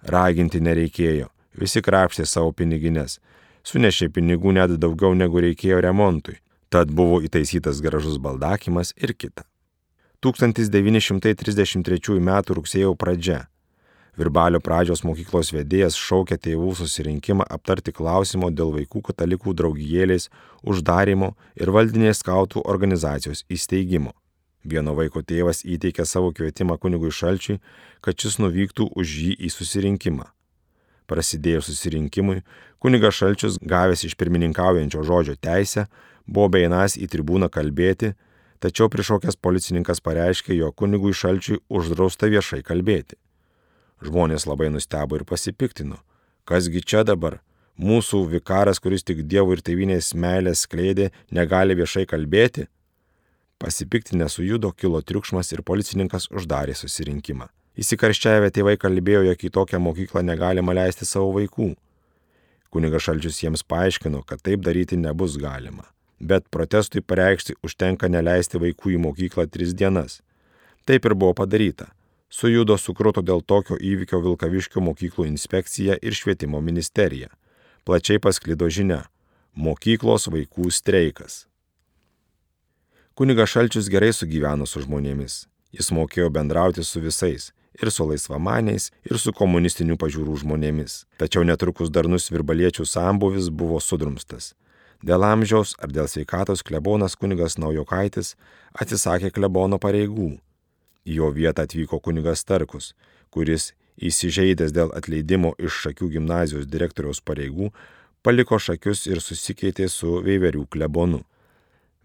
Raginti 0.05 0.61
nereikėjo. 0.61 1.31
Visi 1.57 1.81
krapštė 1.81 2.27
savo 2.29 2.53
piniginės. 2.53 3.17
Sunešė 3.65 4.11
pinigų 4.13 4.53
net 4.53 4.77
daugiau 4.77 5.17
negu 5.17 5.41
reikėjo 5.41 5.81
remontui. 5.81 6.37
Tad 6.69 6.91
buvo 6.91 7.21
įtaisytas 7.23 7.79
gražus 7.83 8.17
baldakimas 8.19 8.93
ir 8.97 9.13
kita. 9.15 9.45
1933 10.19 12.17
m. 12.17 12.31
rugsėjo 12.49 12.95
pradžia. 12.95 13.45
Virbalio 14.17 14.57
pradžios 14.65 15.03
mokyklos 15.05 15.51
vedėjas 15.53 15.95
šaukė 15.95 16.39
tėvų 16.41 16.71
susirinkimą 16.79 17.45
aptarti 17.53 17.93
klausimo 17.93 18.49
dėl 18.49 18.73
vaikų 18.73 19.03
katalikų 19.11 19.53
draugijėlės 19.59 20.31
uždarimo 20.65 21.35
ir 21.55 21.69
valdinės 21.69 22.23
skautų 22.23 22.63
organizacijos 22.65 23.45
įsteigimo. 23.45 24.15
Vieno 24.65 24.95
vaiko 24.97 25.21
tėvas 25.21 25.61
įteikė 25.63 26.03
savo 26.03 26.33
kvietimą 26.33 26.79
kunigui 26.81 27.13
Šalčiui, 27.13 27.61
kad 28.01 28.17
šis 28.17 28.41
nuvyktų 28.41 28.89
už 28.97 29.13
jį 29.21 29.37
į 29.37 29.53
susirinkimą. 29.53 30.25
Prasidėjus 31.07 31.69
susirinkimui, 31.69 32.41
kunigas 32.83 33.21
Šalčius, 33.21 33.61
gavęs 33.61 34.03
iš 34.09 34.17
pirmininkaujančio 34.19 35.05
žodžio 35.07 35.37
teisę, 35.39 35.85
buvo 36.27 36.51
beinas 36.53 36.97
į 36.99 37.07
tribūną 37.11 37.49
kalbėti, 37.49 38.13
tačiau 38.59 38.89
prišokęs 38.91 39.39
policininkas 39.41 40.03
pareiškė, 40.03 40.53
jo 40.59 40.71
kunigui 40.71 41.15
Šalčiui 41.15 41.61
uždrausta 41.69 42.29
viešai 42.31 42.61
kalbėti. 42.67 43.17
Žmonės 44.03 44.45
labai 44.45 44.69
nustebo 44.69 45.17
ir 45.17 45.25
pasipiktino. 45.25 45.97
Kasgi 46.47 46.83
čia 46.85 47.03
dabar? 47.07 47.39
Mūsų 47.77 48.23
vikaras, 48.31 48.79
kuris 48.81 49.03
tik 49.05 49.23
Dievo 49.29 49.53
ir 49.53 49.61
tėvinės 49.61 50.13
meilės 50.17 50.65
skleidė, 50.65 51.11
negali 51.33 51.75
viešai 51.77 52.07
kalbėti? 52.09 52.67
Pasipiktinę 53.61 54.29
sujudo, 54.29 54.71
kilo 54.73 55.01
triukšmas 55.01 55.51
ir 55.53 55.63
policininkas 55.65 56.29
uždarė 56.29 56.73
susirinkimą. 56.77 57.49
Įsikarščiavę 57.77 58.49
tėvai 58.53 58.77
kalbėjo, 58.81 59.23
jog 59.29 59.43
į 59.45 59.51
tokią 59.53 59.81
mokyklą 59.81 60.23
negalima 60.25 60.73
leisti 60.77 61.05
savo 61.05 61.29
vaikų. 61.35 61.75
Kunigas 62.73 63.05
Šalčius 63.05 63.43
jiems 63.43 63.63
paaiškino, 63.65 64.23
kad 64.25 64.41
taip 64.45 64.65
daryti 64.65 64.97
nebus 64.97 65.37
galima. 65.41 65.85
Bet 66.19 66.49
protestui 66.49 67.01
pareikšti 67.01 67.57
užtenka 67.63 68.09
neleisti 68.09 68.57
vaikų 68.57 68.95
į 68.95 69.01
mokyklą 69.03 69.45
tris 69.51 69.73
dienas. 69.77 70.21
Taip 70.85 71.05
ir 71.05 71.13
buvo 71.13 71.35
padaryta. 71.37 71.91
Sujudo 72.29 72.75
sukruto 72.77 73.21
dėl 73.21 73.43
tokio 73.45 73.77
įvykio 73.79 74.19
Vilkaviškio 74.23 74.81
mokyklų 74.83 75.27
inspekcija 75.29 75.95
ir 76.01 76.15
švietimo 76.17 76.59
ministerija. 76.61 77.29
Plačiai 77.85 78.19
pasklido 78.19 78.67
žinia- 78.67 79.05
mokyklos 79.65 80.27
vaikų 80.27 80.71
streikas. 80.71 81.45
Kunigas 83.15 83.49
Šalčius 83.49 83.89
gerai 83.89 84.11
sugyveno 84.13 84.67
su 84.67 84.81
žmonėmis. 84.81 85.47
Jis 85.71 85.89
mokėjo 85.91 86.29
bendrauti 86.29 86.83
su 86.83 86.99
visais- 87.01 87.51
ir 87.81 87.91
su 87.91 88.03
laisvamaniais, 88.05 88.91
ir 89.09 89.17
su 89.17 89.31
komunistinių 89.31 89.97
pažiūrų 89.97 90.37
žmonėmis. 90.43 91.05
Tačiau 91.17 91.43
netrukus 91.43 91.89
darnus 91.89 92.29
virbaliečių 92.29 92.85
sambuvis 92.85 93.49
buvo 93.49 93.79
sudrumstas. 93.79 94.53
Dėl 95.05 95.23
amžiaus 95.27 95.75
ar 95.81 95.93
dėl 95.93 96.09
sveikatos 96.09 96.63
klebonas 96.65 97.15
kunigas 97.15 97.57
Naujokaitis 97.61 98.35
atsisakė 98.73 99.31
klebono 99.35 99.77
pareigų. 99.77 100.37
Į 101.07 101.21
jo 101.21 101.29
vietą 101.31 101.67
atvyko 101.67 102.01
kunigas 102.03 102.43
Tarkus, 102.43 102.93
kuris, 103.29 103.73
įsižeidęs 103.97 104.73
dėl 104.73 104.91
atleidimo 104.97 105.53
iš 105.57 105.83
Šakių 105.85 106.09
gimnazijos 106.17 106.67
direktoriaus 106.67 107.21
pareigų, 107.21 107.71
paliko 108.25 108.59
Šakius 108.59 109.05
ir 109.07 109.21
susikeitė 109.23 109.87
su 109.89 110.19
Veiverių 110.25 110.65
klebonu 110.69 111.23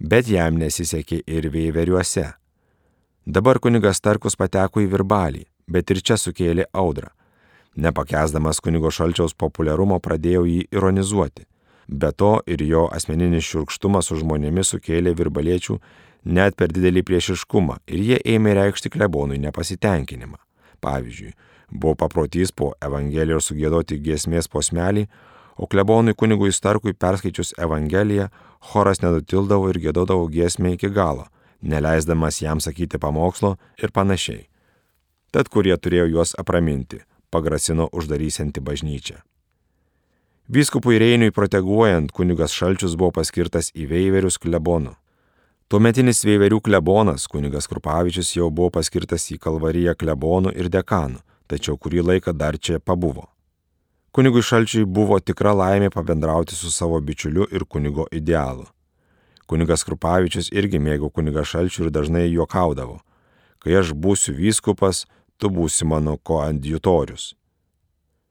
bet 0.03 0.29
jam 0.29 0.59
nesisekė 0.59 1.23
ir 1.27 1.49
veiveriuose. 1.53 2.27
Dabar 3.27 3.61
kunigas 3.63 4.03
Tarkus 4.03 4.37
pateko 4.37 4.83
į 4.83 4.89
virbalį, 4.91 5.45
bet 5.71 5.91
ir 5.95 6.03
čia 6.03 6.19
sukėlė 6.19 6.67
audrą. 6.73 7.13
Nepakesdamas 7.79 8.61
kunigo 8.61 8.91
šalčiaus 8.91 9.37
populiarumo 9.39 10.01
pradėjo 10.03 10.43
jį 10.45 10.67
ironizuoti. 10.75 11.47
Be 11.89 12.13
to 12.13 12.39
ir 12.47 12.63
jo 12.63 12.87
asmeninis 12.93 13.45
šiurkštumas 13.49 14.09
su 14.09 14.21
žmonėmis 14.23 14.75
sukėlė 14.75 15.15
virbaliečių 15.19 15.79
net 16.25 16.57
per 16.57 16.71
didelį 16.73 17.03
priešiškumą 17.07 17.81
ir 17.91 18.05
jie 18.07 18.19
ėmė 18.37 18.55
reikšti 18.59 18.93
klebonui 18.95 19.41
nepasitenkinimą. 19.43 20.39
Pavyzdžiui, 20.83 21.35
buvo 21.71 21.95
paprotys 21.99 22.53
po 22.53 22.73
Evangelijos 22.83 23.51
sugėdoti 23.51 23.99
giesmės 24.03 24.49
posmelį, 24.51 25.07
o 25.57 25.67
klebonui 25.67 26.15
kunigui 26.15 26.53
Starkui 26.53 26.95
perskaičius 26.95 27.55
Evangeliją, 27.59 28.29
choras 28.73 29.03
nedutildavo 29.03 29.71
ir 29.71 29.81
gėdodavo 29.83 30.29
giesmę 30.31 30.75
iki 30.77 30.91
galo, 30.91 31.27
neleisdamas 31.63 32.41
jam 32.43 32.61
sakyti 32.61 32.99
pamokslo 32.99 33.57
ir 33.83 33.95
panašiai. 33.95 34.47
Tad 35.33 35.49
kurie 35.49 35.77
turėjo 35.77 36.09
juos 36.13 36.35
apraminti, 36.39 37.03
pagrasino 37.31 37.89
uždarysianti 37.93 38.61
bažnyčią. 38.61 39.23
Vyskupui 40.49 40.99
Reiniui 40.99 41.31
proteguojant, 41.31 42.11
kunigas 42.11 42.51
Šalčius 42.51 42.97
buvo 42.99 43.13
paskirtas 43.15 43.71
į 43.79 43.87
Veiverius 43.87 44.41
klebonu. 44.43 44.97
Tuometinis 45.71 46.25
Veiverių 46.27 46.59
klebonas, 46.61 47.29
kunigas 47.31 47.69
Krupavičius, 47.71 48.33
jau 48.35 48.49
buvo 48.51 48.73
paskirtas 48.75 49.29
į 49.31 49.39
Kalvariją 49.39 49.95
klebonų 49.95 50.51
ir 50.59 50.67
dekanų, 50.69 51.23
tačiau 51.47 51.79
kurį 51.79 52.03
laiką 52.09 52.35
dar 52.35 52.59
čia 52.59 52.81
pabuvo. 52.83 53.29
Kunigui 54.13 54.43
šalčiui 54.43 54.83
buvo 54.85 55.21
tikra 55.23 55.55
laimė 55.55 55.93
pabendrauti 55.95 56.59
su 56.59 56.73
savo 56.75 56.99
bičiuliu 57.01 57.47
ir 57.49 57.63
kunigo 57.65 58.09
idealu. 58.11 58.67
Kunigas 59.47 59.87
Krupavičius 59.87 60.51
irgi 60.51 60.83
mėgo 60.83 61.09
kuniga 61.09 61.47
šalčių 61.47 61.87
ir 61.87 61.95
dažnai 61.95 62.27
juokaudavo. 62.27 62.99
Kai 63.63 63.79
aš 63.79 63.95
būsiu 63.95 64.35
vyskupas, 64.35 65.07
tu 65.39 65.49
būsi 65.55 65.87
mano 65.87 66.19
koadjutorius. 66.19 67.37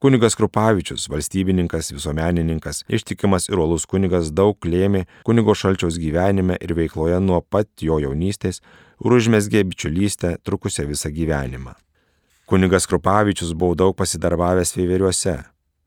Kunigas 0.01 0.35
Krupavičius, 0.35 1.09
valstybininkas, 1.09 1.91
visuomenininkas, 1.91 2.83
ištikimas 2.89 3.49
ir 3.49 3.59
olus 3.61 3.83
kunigas 3.85 4.31
daug 4.33 4.57
lėmė 4.65 5.03
kunigo 5.27 5.53
šalčiaus 5.53 5.99
gyvenime 6.01 6.55
ir 6.57 6.73
veikloje 6.73 7.19
nuo 7.21 7.37
pat 7.45 7.69
jo 7.85 7.99
jaunystės 8.01 8.63
ir 9.05 9.13
užmesgė 9.19 9.61
bičiulystę 9.69 10.31
trukusią 10.41 10.87
visą 10.89 11.13
gyvenimą. 11.13 11.75
Kunigas 12.49 12.89
Krupavičius 12.89 13.53
buvo 13.53 13.77
daug 13.77 13.93
pasidarbavęs 14.01 14.73
veiveriuose, 14.79 15.37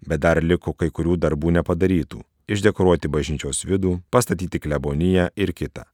bet 0.06 0.22
dar 0.22 0.38
liko 0.46 0.78
kai 0.78 0.92
kurių 0.94 1.18
darbų 1.18 1.58
nepadarytų- 1.58 2.22
išdekoruoti 2.54 3.10
bažnyčios 3.10 3.66
vidų, 3.66 3.98
pastatyti 4.14 4.62
kleboniją 4.62 5.30
ir 5.34 5.52
kitą. 5.52 5.90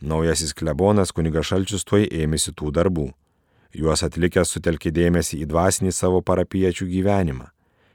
Naujasis 0.00 0.54
klebonas 0.54 1.10
kunigas 1.10 1.50
Šalčius 1.50 1.82
tuoj 1.82 2.06
ėmėsi 2.06 2.54
tų 2.54 2.70
darbų. 2.70 3.10
Juos 3.76 4.02
atlikęs 4.02 4.54
sutelkė 4.54 4.90
dėmesį 4.96 5.42
į 5.44 5.46
dvasinį 5.50 5.92
savo 5.92 6.22
parapiečių 6.24 6.86
gyvenimą. 6.88 7.50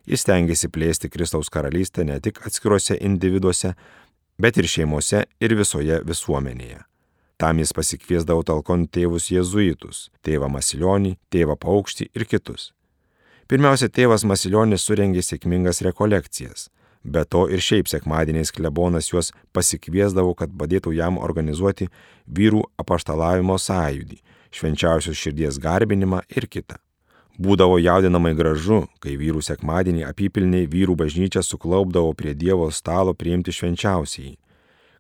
Jis 0.05 0.25
tengiasi 0.27 0.69
plėsti 0.69 1.09
Kristaus 1.09 1.49
karalystę 1.49 2.03
ne 2.05 2.19
tik 2.19 2.41
atskiruose 2.45 2.97
individuose, 3.01 3.73
bet 4.37 4.57
ir 4.57 4.67
šeimose 4.69 5.23
ir 5.39 5.55
visoje 5.57 6.01
visuomenėje. 6.05 6.83
Tam 7.41 7.57
jis 7.59 7.73
pasikviesdavo 7.73 8.43
talkon 8.45 8.85
tėvus 8.87 9.31
jėzuitus- 9.33 10.09
tėvą 10.25 10.49
Masilionį, 10.51 11.17
tėvą 11.31 11.57
Paukštį 11.57 12.09
ir 12.13 12.25
kitus. 12.25 12.71
Pirmiausia, 13.47 13.89
tėvas 13.89 14.23
Masilionis 14.23 14.85
surengė 14.85 15.21
sėkmingas 15.25 15.81
rekolekcijas. 15.81 16.69
Be 17.03 17.25
to 17.25 17.49
ir 17.49 17.59
šiaip 17.59 17.87
sekmadieniais 17.87 18.51
klebonas 18.51 19.09
juos 19.11 19.33
pasikviesdavo, 19.53 20.35
kad 20.35 20.49
padėtų 20.49 20.95
jam 20.95 21.17
organizuoti 21.17 21.89
vyrų 22.31 22.63
apaštalavimo 22.79 23.57
sąjūdį, 23.59 24.17
švenčiausios 24.53 25.17
širdies 25.17 25.59
garbinimą 25.59 26.21
ir 26.29 26.47
kitą. 26.47 26.77
Būdavo 27.41 27.79
jaudinamai 27.81 28.35
gražu, 28.37 28.83
kai 29.01 29.15
vyrų 29.17 29.41
sekmadienį 29.41 30.03
apipilniai 30.05 30.67
vyrų 30.69 30.93
bažnyčia 30.99 31.41
suklaupdavo 31.41 32.13
prie 32.13 32.35
Dievo 32.37 32.69
stalo 32.69 33.15
priimti 33.17 33.51
švenčiausiai. 33.51 34.37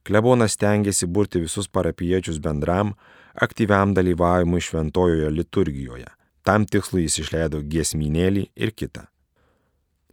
Klebonas 0.03 0.57
tengiasi 0.57 1.05
burti 1.05 1.39
visus 1.39 1.67
parapiečius 1.69 2.39
bendram, 2.41 2.95
aktyviam 3.33 3.93
dalyvavimui 3.93 4.61
šventojoje 4.61 5.29
liturgijoje. 5.29 6.09
Tam 6.43 6.65
tikslui 6.65 7.05
jis 7.05 7.19
išleido 7.21 7.61
giesminėlį 7.61 8.49
ir 8.55 8.71
kitą. 8.73 9.05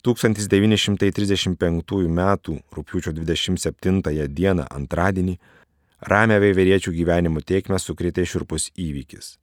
1935 0.04 2.08
m. 2.08 2.20
rūpiučio 2.76 3.12
27 3.16 4.28
d. 4.28 4.66
antradienį 4.70 5.38
ramę 6.00 6.40
veiveriečių 6.40 6.92
gyvenimo 6.96 7.42
tiekmę 7.44 7.78
sukritė 7.78 8.24
širpus 8.26 8.70
įvykis. 8.76 9.36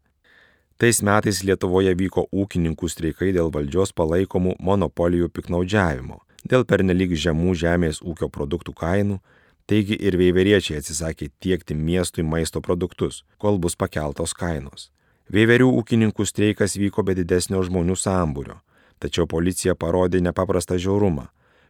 Tais 0.77 1.01
metais 1.01 1.41
Lietuvoje 1.41 1.93
vyko 1.97 2.27
ūkininkų 2.29 2.89
streikai 2.89 3.31
dėl 3.33 3.49
valdžios 3.53 3.93
palaikomų 3.97 4.57
monopolijų 4.61 5.31
piknaudžiavimo, 5.33 6.19
dėl 6.45 6.65
pernelyg 6.69 7.15
žemų 7.17 7.55
žemės 7.57 8.03
ūkio 8.05 8.29
produktų 8.29 8.75
kainų, 8.77 9.17
taigi 9.65 9.97
ir 9.97 10.17
veiveriečiai 10.21 10.77
atsisakė 10.77 11.31
tiekti 11.41 11.73
miestui 11.73 12.23
maisto 12.23 12.61
produktus, 12.61 13.23
kol 13.41 13.57
bus 13.57 13.75
pakeltos 13.75 14.37
kainos. 14.37 14.91
Veiverių 15.33 15.73
ūkininkų 15.81 16.23
streikas 16.29 16.77
vyko 16.79 17.03
be 17.03 17.17
didesnio 17.17 17.59
žmonių 17.65 17.97
sambūrio, 17.99 18.61
tačiau 19.01 19.27
policija 19.27 19.75
parodė 19.75 20.21
nepaprastą 20.23 20.77
žiaurumą. 20.79 21.27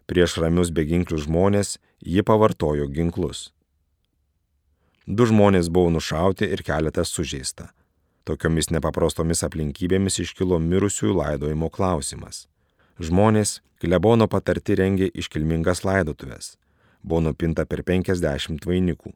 Prieš 0.08 0.38
ramius 0.44 0.70
beginklius 0.72 1.26
žmonės 1.26 1.78
ji 2.04 2.24
pavartojo 2.28 2.86
ginklus. 2.92 3.50
Du 5.08 5.24
žmonės 5.24 5.70
buvo 5.72 5.88
nušauti 5.96 6.50
ir 6.52 6.62
keletas 6.68 7.14
sužeista. 7.16 7.70
Tokiomis 8.28 8.68
nepaprastomis 8.76 9.40
aplinkybėmis 9.48 10.20
iškilo 10.20 10.60
mirusiųjų 10.60 11.14
laidojimo 11.16 11.70
klausimas. 11.72 12.42
Žmonės 13.00 13.62
klebono 13.80 14.28
patarti 14.28 14.76
rengė 14.76 15.08
iškilmingas 15.16 15.86
laidotuvės. 15.88 16.58
Buvo 17.08 17.24
nupinta 17.30 17.64
per 17.64 17.86
50 17.88 18.68
vainikų. 18.68 19.14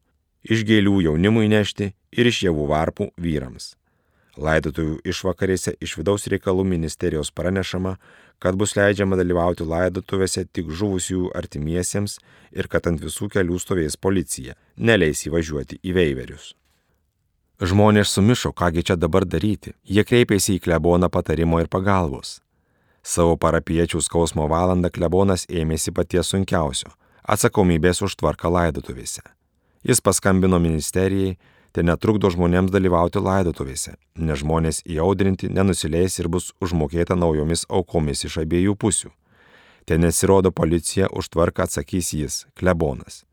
Iš 0.47 0.63
gėlių 0.69 1.01
jaunimui 1.09 1.51
nešti 1.51 1.91
ir 1.91 2.31
iš 2.31 2.45
javų 2.47 2.69
varpų 2.71 3.11
vyrams. 3.19 3.73
Laidotuvių 4.39 5.01
išvakarėse 5.11 5.75
iš 5.83 5.97
vidaus 5.99 6.29
reikalų 6.31 6.63
ministerijos 6.71 7.33
pranešama, 7.35 7.97
kad 8.41 8.57
bus 8.57 8.73
leidžiama 8.73 9.19
dalyvauti 9.19 9.67
laidotuvėse 9.69 10.47
tik 10.49 10.71
žuvusiųjų 10.73 11.29
artimiesiems 11.37 12.17
ir 12.57 12.67
kad 12.71 12.89
ant 12.89 13.03
visų 13.03 13.29
kelių 13.35 13.59
stovės 13.61 13.99
policija, 14.01 14.55
neleis 14.77 15.21
įvažiuoti 15.29 15.77
į 15.85 15.93
veiverius. 15.93 16.55
Žmonės 17.61 18.15
sumišo, 18.15 18.49
kągi 18.57 18.81
čia 18.89 18.95
dabar 18.97 19.27
daryti. 19.29 19.75
Jie 19.85 20.01
kreipėsi 20.01 20.55
į 20.57 20.63
kleboną 20.65 21.11
patarimo 21.13 21.59
ir 21.61 21.69
pagalbos. 21.69 22.39
Savo 23.05 23.35
parapiečių 23.37 24.01
skausmo 24.01 24.47
valandą 24.49 24.89
klebonas 24.89 25.45
ėmėsi 25.45 25.93
paties 25.93 26.33
sunkiausio- 26.33 26.89
atsakomybės 27.33 28.01
už 28.01 28.17
tvarką 28.17 28.49
laidotuvėse. 28.49 29.21
Jis 29.85 30.01
paskambino 30.01 30.57
ministerijai, 30.57 31.37
tai 31.71 31.85
netrukdo 31.87 32.29
žmonėms 32.33 32.71
dalyvauti 32.73 33.21
laidotuvėse, 33.23 33.95
nes 34.19 34.39
žmonės 34.43 34.81
įaudrinti 34.85 35.49
nenusileis 35.49 36.19
ir 36.19 36.29
bus 36.31 36.51
užmokėta 36.63 37.15
naujomis 37.15 37.65
aukomis 37.69 38.25
iš 38.27 38.41
abiejų 38.43 38.75
pusių. 38.75 39.11
Ten 39.85 40.03
nesirodo 40.05 40.51
policija, 40.51 41.09
už 41.09 41.31
tvarką 41.33 41.65
atsakys 41.65 42.11
jis, 42.13 42.35
klebonas. 42.59 43.23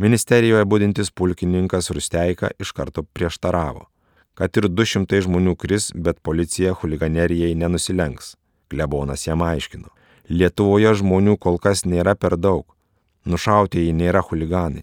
Ministerijoje 0.00 0.64
būdintis 0.66 1.12
pulkininkas 1.14 1.90
Rusteika 1.94 2.50
iš 2.58 2.72
karto 2.74 3.04
prieštaravo, 3.04 3.84
kad 4.34 4.56
ir 4.58 4.70
200 4.70 5.20
žmonių 5.26 5.54
kris, 5.54 5.92
bet 5.94 6.22
policija 6.22 6.72
huliganerijai 6.80 7.54
nenusilenks. 7.54 8.34
Klebonas 8.72 9.26
jam 9.28 9.44
aiškino. 9.46 9.92
Lietuvoje 10.30 10.94
žmonių 10.98 11.36
kol 11.38 11.60
kas 11.62 11.84
nėra 11.84 12.16
per 12.16 12.34
daug. 12.40 12.64
Nušautieji 13.28 13.92
nėra 13.94 14.24
huliganai. 14.24 14.82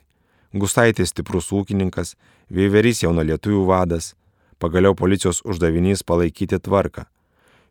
Gustaitis 0.54 1.14
stiprus 1.14 1.48
ūkininkas, 1.56 2.16
Veiverys 2.52 3.00
jauno 3.06 3.24
lietuvių 3.24 3.64
vadas, 3.70 4.12
pagaliau 4.60 4.96
policijos 4.98 5.40
uždavinys 5.48 6.04
palaikyti 6.04 6.60
tvarką. 6.60 7.06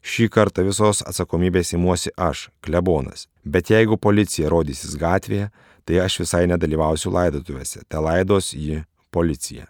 Šį 0.00 0.30
kartą 0.32 0.64
visos 0.64 1.02
atsakomybės 1.04 1.74
įmuosi 1.76 2.14
aš, 2.16 2.48
klebonas, 2.64 3.26
bet 3.44 3.68
jeigu 3.68 3.98
policija 4.00 4.48
rodysis 4.48 4.96
gatvėje, 4.96 5.50
tai 5.84 6.00
aš 6.00 6.22
visai 6.22 6.46
nedalyvausiu 6.48 7.12
laidotuvėse, 7.12 7.84
te 7.84 8.00
laidos 8.00 8.54
ji 8.56 8.80
policija. 9.12 9.68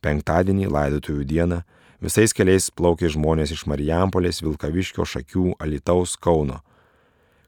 Penktadienį, 0.00 0.70
laidotuvių 0.70 1.26
dieną, 1.26 1.62
visais 1.98 2.30
keliais 2.30 2.70
plaukė 2.70 3.10
žmonės 3.10 3.50
iš 3.56 3.66
Marijampolės, 3.66 4.44
Vilkaviškio, 4.46 5.02
Šakių, 5.02 5.56
Alitaus, 5.58 6.14
Kauno 6.14 6.62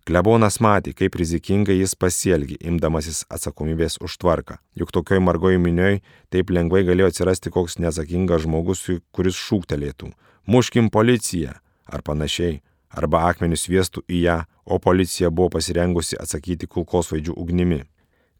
Klebonas 0.03 0.57
matė, 0.59 0.91
kaip 0.99 1.15
rizikingai 1.15 1.77
jis 1.79 1.93
pasielgė, 1.95 2.57
imdamasis 2.67 3.21
atsakomybės 3.31 4.01
už 4.03 4.17
tvarką. 4.19 4.57
Juk 4.75 4.91
tokioj 4.91 5.21
margoj 5.23 5.61
minioj 5.62 6.01
taip 6.35 6.51
lengvai 6.51 6.83
galėjo 6.88 7.12
atsirasti 7.12 7.53
koks 7.55 7.79
neatsakingas 7.79 8.43
žmogus, 8.43 8.83
kuris 9.15 9.38
šūktelėtų- 9.38 10.11
muškim 10.53 10.91
policiją 10.91 11.55
ar 11.87 12.03
panašiai, 12.03 12.61
arba 12.91 13.29
akmenis 13.31 13.69
viestų 13.69 14.03
į 14.09 14.23
ją, 14.27 14.38
o 14.67 14.79
policija 14.79 15.31
buvo 15.31 15.51
pasirengusi 15.51 16.19
atsakyti 16.19 16.67
kulkosvaidžių 16.67 17.37
ugnimi. 17.37 17.85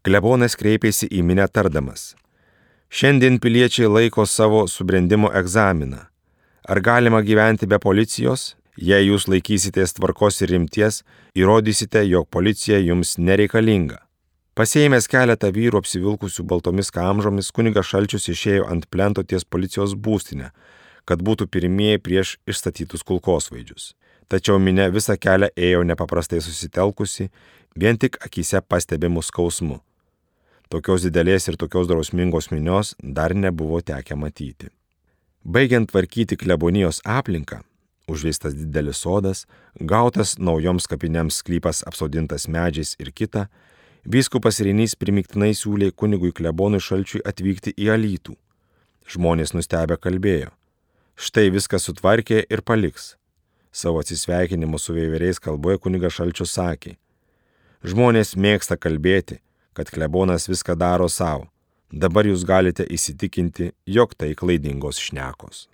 Klebonas 0.03 0.57
kreipėsi 0.57 1.07
į 1.07 1.23
minę 1.23 1.47
tardamas. 1.49 2.17
Šiandien 2.91 3.39
piliečiai 3.39 3.87
laiko 3.87 4.27
savo 4.27 4.67
subrendimo 4.67 5.31
egzaminą. 5.31 6.09
Ar 6.69 6.81
galima 6.81 7.23
gyventi 7.23 7.67
be 7.67 7.79
policijos? 7.79 8.57
Jei 8.77 9.05
jūs 9.05 9.27
laikysitės 9.29 9.93
tvarkos 9.99 10.41
ir 10.41 10.55
rimties, 10.55 11.03
įrodysite, 11.37 12.01
jog 12.09 12.29
policija 12.33 12.79
jums 12.81 13.19
nereikalinga. 13.19 13.99
Pasėmęs 14.57 15.09
keletą 15.09 15.49
vyrų 15.53 15.83
apsivilkusių 15.83 16.45
baltomis 16.45 16.91
kamžomis, 16.93 17.51
kunigas 17.53 17.89
Šalčius 17.89 18.29
išėjo 18.33 18.67
ant 18.73 18.85
plento 18.89 19.23
ties 19.25 19.45
policijos 19.45 19.93
būstinę, 19.97 20.51
kad 21.05 21.21
būtų 21.25 21.49
pirmieji 21.49 22.01
prieš 22.01 22.37
išstatytus 22.49 23.05
kulkosvaidžius. 23.05 23.95
Tačiau 24.29 24.57
minė 24.61 24.91
visą 24.93 25.17
kelią 25.21 25.51
ėjo 25.57 25.83
nepaprastai 25.89 26.41
susitelkusi, 26.41 27.31
vien 27.77 27.97
tik 27.97 28.17
akise 28.25 28.61
pastebimų 28.61 29.25
skausmu. 29.25 29.81
Tokios 30.73 31.05
didelės 31.05 31.49
ir 31.49 31.59
tokios 31.61 31.89
drausmingos 31.89 32.49
minios 32.53 32.95
dar 33.01 33.35
nebuvo 33.37 33.83
tekę 33.85 34.17
matyti. 34.17 34.71
Baigiant 35.45 35.91
tvarkyti 35.91 36.39
klebonijos 36.41 37.03
aplinką, 37.05 37.61
užveistas 38.13 38.55
didelis 38.57 39.01
sodas, 39.03 39.45
gautas 39.81 40.37
naujoms 40.39 40.89
kapinėms 40.91 41.41
sklypas 41.43 41.83
apsodintas 41.89 42.49
medžiais 42.49 42.95
ir 43.03 43.13
kita, 43.13 43.47
vyskupas 44.05 44.61
Reinys 44.63 44.95
primiktinai 44.99 45.53
siūlė 45.57 45.93
kunigui 45.97 46.33
klebonui 46.37 46.83
šalčiui 46.83 47.25
atvykti 47.27 47.75
į 47.77 47.93
Alytų. 47.97 48.37
Žmonės 49.13 49.55
nustebę 49.57 49.99
kalbėjo. 49.99 50.53
Štai 51.17 51.51
viską 51.53 51.81
sutvarkė 51.83 52.45
ir 52.49 52.63
paliks. 52.63 53.17
Savo 53.73 54.01
atsisveikinimu 54.03 54.79
su 54.79 54.93
veiveriais 54.93 55.41
kalboje 55.41 55.81
kunigas 55.81 56.19
Šalčius 56.19 56.53
sakė, 56.53 56.99
žmonės 57.83 58.35
mėgsta 58.37 58.77
kalbėti, 58.77 59.39
kad 59.73 59.89
klebonas 59.91 60.49
viską 60.49 60.77
daro 60.77 61.09
savo. 61.09 61.49
Dabar 61.93 62.25
jūs 62.29 62.45
galite 62.49 62.85
įsitikinti, 62.89 63.73
jog 63.85 64.15
tai 64.17 64.33
klaidingos 64.37 65.01
šnekos. 65.01 65.67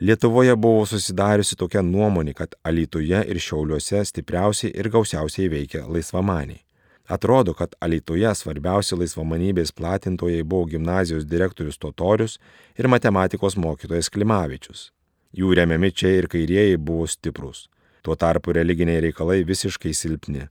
Lietuvoje 0.00 0.56
buvo 0.56 0.86
susidariusi 0.86 1.56
tokia 1.56 1.82
nuomonė, 1.82 2.34
kad 2.34 2.54
Alytuje 2.64 3.20
ir 3.28 3.38
Šiauliuose 3.38 4.00
stipriausiai 4.08 4.72
ir 4.74 4.88
gausiausiai 4.90 5.50
veikia 5.52 5.84
laisvamaniai. 5.86 6.62
Atrodo, 7.06 7.54
kad 7.54 7.74
Alytuje 7.80 8.30
svarbiausi 8.34 8.96
laisvamanybės 8.96 9.74
platintojai 9.76 10.42
buvo 10.42 10.70
gimnazijos 10.72 11.26
direktorius 11.28 11.78
Totorius 11.78 12.38
ir 12.78 12.88
matematikos 12.88 13.56
mokytojas 13.56 14.10
Klimavičius. 14.10 14.90
Jų 15.32 15.54
remiami 15.56 15.92
čia 15.92 16.16
ir 16.18 16.28
kairieji 16.28 16.76
buvo 16.76 17.06
stiprus. 17.06 17.68
Tuo 18.02 18.16
tarpu 18.16 18.52
religiniai 18.52 19.00
reikalai 19.06 19.42
visiškai 19.46 19.94
silpni. 19.94 20.48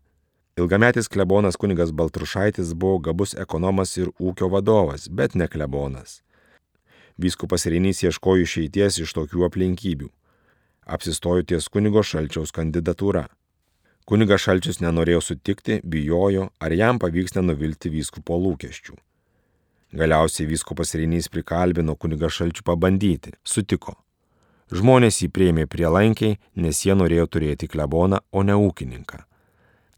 Ilgametis 0.57 1.07
klebonas 1.07 1.57
kunigas 1.57 1.91
Baltrušaitis 1.91 2.73
buvo 2.73 2.99
gabus 2.99 3.33
ekonomas 3.35 3.97
ir 3.97 4.11
ūkio 4.19 4.49
vadovas, 4.51 5.07
bet 5.09 5.35
ne 5.35 5.47
klebonas. 5.47 6.21
Vyskupas 7.21 7.67
Reinys 7.69 8.01
ieškojo 8.01 8.47
išeities 8.47 8.97
iš 9.03 9.13
tokių 9.13 9.45
aplinkybių. 9.45 10.07
Apsistojo 10.89 11.45
ties 11.45 11.67
kunigo 11.69 12.01
Šalčiaus 12.01 12.49
kandidatūra. 12.55 13.27
Kunigas 14.09 14.41
Šalčius 14.47 14.81
nenorėjo 14.81 15.21
sutikti, 15.21 15.77
bijojo, 15.85 16.49
ar 16.57 16.73
jam 16.73 16.97
pavyks 16.99 17.37
nenuvilti 17.37 17.91
vyskupo 17.93 18.39
lūkesčių. 18.41 18.97
Galiausiai 20.01 20.49
vyskupas 20.49 20.95
Reinys 20.97 21.29
prikalbino 21.29 21.93
kuniga 21.95 22.31
Šalčių 22.31 22.65
pabandyti, 22.65 23.35
sutiko. 23.45 23.99
Žmonės 24.71 25.21
jį 25.21 25.29
prieimė 25.35 25.67
prielankiai, 25.69 26.39
nes 26.55 26.81
jie 26.85 26.95
norėjo 26.97 27.27
turėti 27.27 27.69
kleboną, 27.69 28.23
o 28.31 28.41
ne 28.47 28.55
ūkininką. 28.55 29.21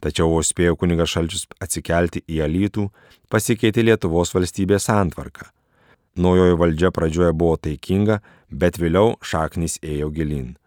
Tačiau 0.04 0.34
vos 0.34 0.50
spėjo 0.52 0.76
kunigas 0.76 1.14
Šalčius 1.14 1.48
atsikelti 1.64 2.26
į 2.28 2.44
Alytų, 2.44 2.90
pasikeitė 3.32 3.86
Lietuvos 3.88 4.34
valstybės 4.36 4.90
santvarka. 4.90 5.54
Naujoji 6.16 6.56
valdžia 6.62 6.92
pradžioje 6.94 7.34
buvo 7.34 7.58
taikinga, 7.58 8.20
bet 8.50 8.78
vėliau 8.78 9.16
šaknys 9.26 9.80
ėjo 9.82 10.12
gilin. 10.14 10.58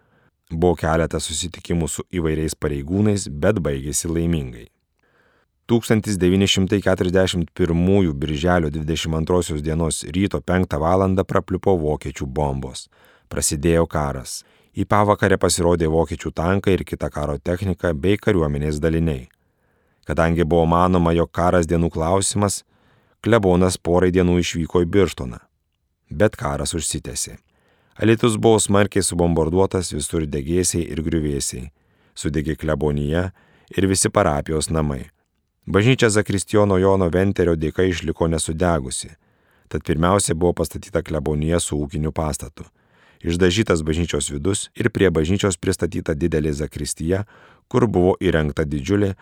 Buvo 0.50 0.74
keletas 0.78 1.26
susitikimų 1.30 1.88
su 1.90 2.02
įvairiais 2.10 2.54
pareigūnais, 2.58 3.28
bet 3.30 3.58
baigėsi 3.62 4.10
laimingai. 4.10 4.66
1941 5.66 8.14
birželio 8.14 8.70
22 8.70 9.62
dienos 9.62 10.04
ryto 10.04 10.40
5 10.40 10.78
val. 10.78 11.24
prapliupo 11.24 11.76
vokiečių 11.78 12.26
bombos. 12.26 12.88
Prasidėjo 13.28 13.86
karas. 13.86 14.44
Į 14.76 14.84
pavakarę 14.84 15.38
pasirodė 15.38 15.86
vokiečių 15.90 16.30
tankai 16.30 16.72
ir 16.74 16.84
kita 16.84 17.10
karo 17.10 17.38
technika 17.38 17.94
bei 17.94 18.16
kariuomenės 18.16 18.78
daliniai. 18.78 19.28
Kadangi 20.06 20.44
buvo 20.44 20.66
manoma, 20.66 21.12
jog 21.12 21.30
karas 21.32 21.66
dienų 21.66 21.90
klausimas, 21.90 22.64
klebonas 23.26 23.76
porai 23.76 24.12
dienų 24.14 24.38
išvyko 24.42 24.84
į 24.84 24.88
Birštoną. 24.94 25.40
Bet 26.10 26.38
karas 26.38 26.76
užsitęsė. 26.78 27.34
Alitus 27.98 28.36
buvo 28.38 28.60
smarkiai 28.62 29.02
subombarduotas 29.02 29.90
visur 29.96 30.28
degėsiai 30.30 30.84
ir 30.86 31.02
griuvėsiai. 31.02 31.72
Sudegė 32.14 32.54
klebonija 32.60 33.30
ir 33.74 33.88
visi 33.90 34.12
parapijos 34.12 34.70
namai. 34.70 35.08
Bažnyčia 35.66 36.12
Zakristijono 36.14 36.78
Jono 36.78 37.10
Venterio 37.10 37.56
dėka 37.58 37.88
išliko 37.90 38.30
nesudegusi. 38.30 39.10
Tad 39.68 39.82
pirmiausia 39.82 40.38
buvo 40.38 40.54
pastatyta 40.62 41.02
klebonija 41.02 41.58
su 41.60 41.80
ūkiniu 41.82 42.14
pastatu 42.14 42.68
išdažytas 43.26 43.82
bažnyčios 43.82 44.30
vidus 44.30 44.70
ir 44.74 44.90
prie 44.90 45.10
bažnyčios 45.10 45.58
pristatyta 45.58 46.14
didelė 46.14 46.52
zakristija, 46.54 47.24
kur 47.68 47.86
buvo 47.90 48.14
įrengta 48.22 48.64
didžiulė, 48.64 49.14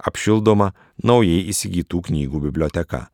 apšildoma 0.00 0.72
naujai 1.04 1.44
įsigytų 1.52 2.00
knygų 2.08 2.44
biblioteka. 2.48 3.08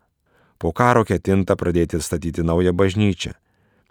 Po 0.58 0.72
karo 0.72 1.04
ketinta 1.04 1.56
pradėti 1.56 2.00
statyti 2.00 2.44
naują 2.44 2.72
bažnyčią. 2.72 3.32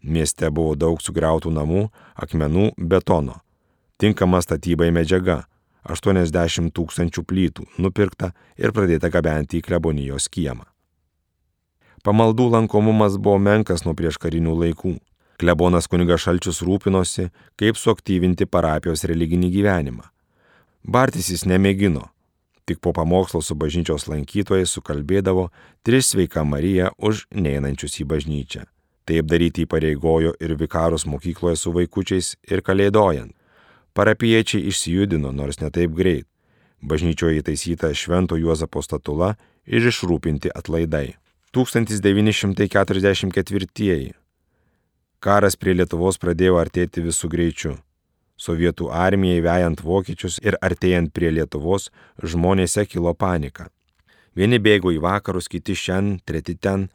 Mieste 0.05 0.49
buvo 0.49 0.75
daug 0.75 1.01
sugriautų 1.01 1.51
namų, 1.53 1.89
akmenų, 2.15 2.71
betono. 2.77 3.41
Tinkama 3.97 4.41
statybai 4.41 4.91
medžiaga- 4.91 5.45
80 5.93 6.71
tūkstančių 6.73 7.23
plytų, 7.23 7.65
nupirkta 7.77 8.33
ir 8.57 8.71
pradėta 8.71 9.09
gabenti 9.09 9.61
į 9.61 9.65
klebonijos 9.65 10.29
kiemą. 10.29 10.65
Pamaldų 12.03 12.49
lankomumas 12.51 13.17
buvo 13.17 13.37
menkas 13.39 13.85
nuo 13.85 13.93
prieškarinių 13.93 14.53
laikų. 14.61 14.99
Klebonas 15.37 15.87
kunigas 15.87 16.21
Šalčius 16.21 16.61
rūpinosi, 16.61 17.31
kaip 17.57 17.75
suaktyvinti 17.75 18.45
parapijos 18.45 19.03
religinį 19.03 19.49
gyvenimą. 19.51 20.05
Bartis 20.85 21.29
jis 21.29 21.45
nemėgino, 21.45 22.09
tik 22.65 22.81
po 22.81 22.93
pamokslo 22.93 23.41
su 23.41 23.55
bažnyčios 23.55 24.07
lankytojais 24.09 24.71
sukalbėdavo 24.75 25.49
tris 25.85 26.09
sveika 26.11 26.43
Marija 26.43 26.91
už 26.97 27.27
neinančius 27.31 27.99
į 28.01 28.05
bažnyčią. 28.09 28.63
Taip 29.05 29.25
daryti 29.29 29.61
įpareigojo 29.65 30.33
ir 30.41 30.55
vikarus 30.57 31.05
mokykloje 31.05 31.55
su 31.61 31.71
vaikučiais 31.71 32.35
ir 32.49 32.61
kalėdojant. 32.65 33.33
Parapiečiai 33.93 34.67
išsijudino, 34.71 35.31
nors 35.31 35.59
ne 35.61 35.69
taip 35.69 35.91
greit. 35.95 36.27
Bažnyčioje 36.81 37.37
įtaisyta 37.39 37.93
Švento 37.93 38.35
Juozapo 38.35 38.81
statula 38.81 39.35
ir 39.65 39.81
išrūpinti 39.85 40.49
atlaidai. 40.49 41.15
1944 41.55 44.13
Karas 45.19 45.55
prie 45.55 45.73
Lietuvos 45.73 46.17
pradėjo 46.21 46.57
artėti 46.59 47.01
visų 47.01 47.27
greičių. 47.31 47.84
Sovietų 48.45 48.91
armijai 48.93 49.41
vejant 49.41 49.81
vokiečius 49.81 50.37
ir 50.45 50.57
artėjant 50.61 51.13
prie 51.15 51.31
Lietuvos 51.33 51.89
žmonėse 52.21 52.85
kilo 52.85 53.13
panika. 53.13 53.71
Vieni 54.35 54.59
bėgo 54.59 54.91
į 54.91 54.99
vakarus, 55.03 55.47
kiti 55.47 55.75
šiandien, 55.79 56.19
treti 56.27 56.57
ten. 56.59 56.89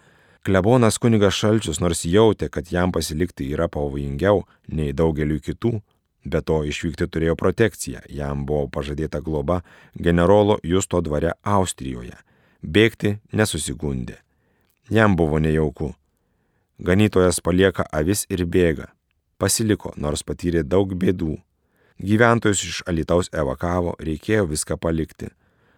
Klebonas 0.44 0.96
kunigas 1.00 1.36
Šalčius 1.36 1.80
nors 1.80 2.04
jautė, 2.08 2.48
kad 2.48 2.68
jam 2.72 2.92
pasilikti 2.92 3.50
yra 3.52 3.68
pavojingiau 3.68 4.44
nei 4.72 4.92
daugeliu 4.96 5.40
kitų, 5.40 5.72
be 6.24 6.40
to 6.40 6.62
išvykti 6.68 7.08
turėjo 7.08 7.36
protekciją, 7.40 8.04
jam 8.08 8.46
buvo 8.48 8.68
pažadėta 8.72 9.20
globa 9.24 9.60
generolo 9.96 10.58
Justo 10.64 11.00
dvare 11.04 11.34
Austrijoje. 11.44 12.16
Bėgti 12.62 13.18
nesusigundė. 13.32 14.20
Jam 14.90 15.16
buvo 15.16 15.40
nejauku. 15.40 15.94
Ganytojas 16.80 17.40
palieka 17.44 17.84
avis 17.92 18.26
ir 18.28 18.44
bėga. 18.44 18.90
Pasiliko, 19.40 19.94
nors 19.96 20.20
patyrė 20.20 20.60
daug 20.68 20.90
bėdų. 20.92 21.38
Gyventojus 22.00 22.60
iš 22.64 22.80
Alitaus 22.90 23.30
evakavo, 23.32 23.94
reikėjo 23.96 24.44
viską 24.50 24.76
palikti. 24.76 25.30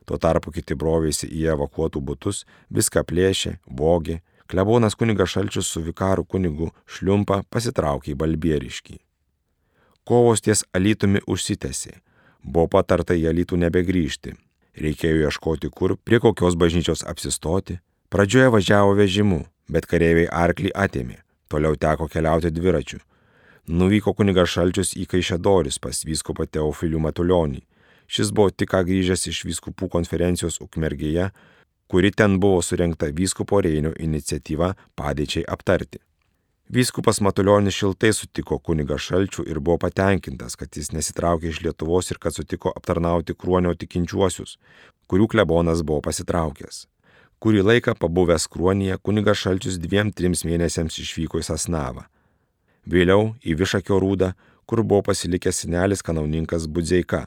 Tuo 0.07 0.18
tarpu 0.18 0.51
kiti 0.51 0.75
brovėsi 0.75 1.29
į 1.31 1.44
evakuotų 1.55 2.03
būtus, 2.03 2.42
viską 2.75 3.05
plėšė, 3.07 3.57
vogė. 3.66 4.18
Klebonas 4.51 4.98
kunigas 4.98 5.31
Šalčius 5.33 5.70
su 5.70 5.81
vikaru 5.87 6.25
kunigu 6.27 6.72
Šliumpa 6.90 7.44
pasitraukė 7.51 8.12
į 8.12 8.18
Balbieriškį. 8.25 8.98
Kovos 10.05 10.42
ties 10.42 10.64
Alitumi 10.75 11.22
užsitęsė. 11.31 11.94
Buvo 12.42 12.66
patarta 12.75 13.14
į 13.14 13.29
Alitų 13.31 13.61
nebegrįžti. 13.62 14.35
Reikėjo 14.83 15.29
ieškoti 15.29 15.70
kur, 15.70 15.94
prie 15.96 16.18
kokios 16.18 16.59
bažnyčios 16.59 17.07
apsistoti. 17.07 17.79
Pradžioje 18.11 18.51
važiavo 18.51 18.98
vežimu, 18.98 19.44
bet 19.70 19.87
kareiviai 19.87 20.27
arklį 20.27 20.75
atėmė, 20.75 21.22
toliau 21.48 21.79
teko 21.79 22.11
keliauti 22.11 22.51
dviračiu. 22.51 22.98
Nuvyko 23.70 24.11
kunigas 24.18 24.51
Šalčius 24.51 24.96
į 24.98 25.05
Kaišėdoris 25.07 25.77
pas 25.79 26.01
vyskupą 26.03 26.48
Teofilių 26.51 26.98
Matulionį. 26.98 27.61
Šis 28.11 28.33
buvo 28.35 28.51
tik 28.51 28.72
ką 28.72 28.81
grįžęs 28.88 29.29
iš 29.31 29.44
vyskupų 29.46 29.87
konferencijos 29.92 30.59
Ukmergėje, 30.64 31.29
kuri 31.87 32.11
ten 32.11 32.40
buvo 32.42 32.59
surinkta 32.59 33.12
vyskupo 33.14 33.61
Reinio 33.62 33.92
iniciatyva 33.94 34.72
padėčiai 34.98 35.44
aptarti. 35.46 36.01
Vyskupas 36.75 37.20
Matulionis 37.22 37.79
šiltai 37.79 38.11
sutiko 38.16 38.59
kuniga 38.59 38.98
Šalčių 38.98 39.46
ir 39.46 39.61
buvo 39.61 39.79
patenkintas, 39.79 40.57
kad 40.59 40.75
jis 40.75 40.90
nesitraukė 40.90 41.53
iš 41.53 41.61
Lietuvos 41.62 42.11
ir 42.11 42.18
kad 42.18 42.35
sutiko 42.35 42.72
aptarnauti 42.75 43.37
kruonio 43.38 43.77
tikinčiuosius, 43.79 44.57
kurių 45.07 45.29
klebonas 45.31 45.85
buvo 45.87 46.03
pasitraukęs. 46.09 46.88
Kurį 47.38 47.62
laiką 47.62 47.94
pabuvęs 47.94 48.48
kruonyje 48.51 48.98
kunigas 48.98 49.38
Šalčius 49.38 49.79
dviem 49.79 50.11
trims 50.11 50.42
mėnesiams 50.48 50.98
išvyko 50.98 51.38
į 51.38 51.46
Sasnavą. 51.46 52.09
Vėliau 52.87 53.35
į 53.47 53.55
Višakio 53.61 54.01
rūdą, 54.03 54.33
kur 54.66 54.83
buvo 54.83 55.03
pasilikęs 55.07 55.62
senelis 55.64 56.03
kanauninkas 56.03 56.66
Budzeika. 56.66 57.27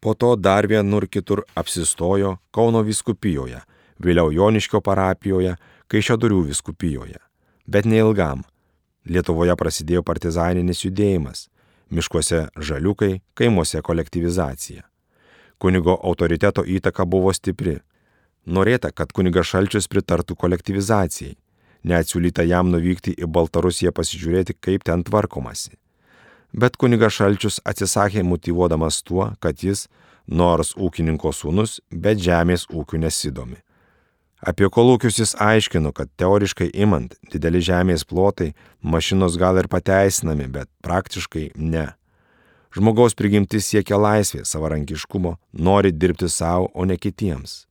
Po 0.00 0.14
to 0.14 0.36
dar 0.36 0.66
vienur 0.68 1.06
kitur 1.08 1.44
apsistojo 1.56 2.36
Kauno 2.52 2.82
viskupijoje, 2.84 3.62
vėliau 3.98 4.30
Joniškio 4.30 4.80
parapijoje, 4.84 5.56
Kaišėdurių 5.88 6.42
viskupijoje. 6.50 7.20
Bet 7.66 7.84
neilgam. 7.84 8.44
Lietuvoje 9.04 9.52
prasidėjo 9.56 10.02
partizaninis 10.02 10.80
judėjimas, 10.84 11.48
miškuose 11.92 12.46
žaliukai, 12.56 13.20
kaimuose 13.36 13.82
kolektivizacija. 13.84 14.84
Kunigo 15.58 15.96
autoriteto 15.96 16.64
įtaka 16.64 17.04
buvo 17.04 17.32
stipri 17.32 17.78
Norėta, 18.44 18.90
kad 18.92 19.12
kunigas 19.12 19.48
Šalčius 19.48 19.88
pritartų 19.88 20.36
kolektivizacijai. 20.36 21.36
Neatsiūlyta 21.84 22.46
jam 22.48 22.70
nuvykti 22.72 23.12
į 23.12 23.28
Baltarusiją 23.28 23.92
pasižiūrėti, 23.92 24.56
kaip 24.56 24.86
ten 24.88 25.04
tvarkomasi. 25.04 25.76
Bet 26.54 26.78
kunigas 26.80 27.16
Šalčius 27.18 27.58
atsisakė 27.66 28.22
motivuodamas 28.24 29.02
tuo, 29.02 29.32
kad 29.42 29.60
jis, 29.60 29.88
nors 30.26 30.72
ūkininko 30.78 31.32
sūnus, 31.34 31.80
bet 31.90 32.22
žemės 32.22 32.68
ūkių 32.70 33.02
nesidomi. 33.02 33.58
Apie 34.44 34.68
kolūkius 34.68 35.18
jis 35.18 35.34
aiškino, 35.40 35.92
kad 35.96 36.10
teoriškai 36.20 36.68
imant 36.76 37.14
dideli 37.32 37.62
žemės 37.64 38.04
plotai, 38.04 38.52
mašinos 38.80 39.38
gal 39.40 39.58
ir 39.60 39.68
pateisinami, 39.72 40.48
bet 40.52 40.68
praktiškai 40.84 41.50
ne. 41.56 41.90
Žmogaus 42.74 43.16
prigimtis 43.16 43.70
siekia 43.70 43.96
laisvės, 43.96 44.50
savarankiškumo, 44.50 45.36
nori 45.52 45.92
dirbti 45.94 46.28
savo, 46.28 46.68
o 46.74 46.84
ne 46.84 46.98
kitiems. 47.00 47.64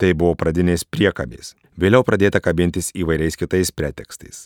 Tai 0.00 0.10
buvo 0.18 0.34
pradinės 0.34 0.82
priekabės. 0.88 1.54
Vėliau 1.74 2.04
pradėta 2.06 2.38
kabintis 2.38 2.92
įvairiais 2.94 3.34
kitais 3.34 3.72
pretekstais. 3.74 4.44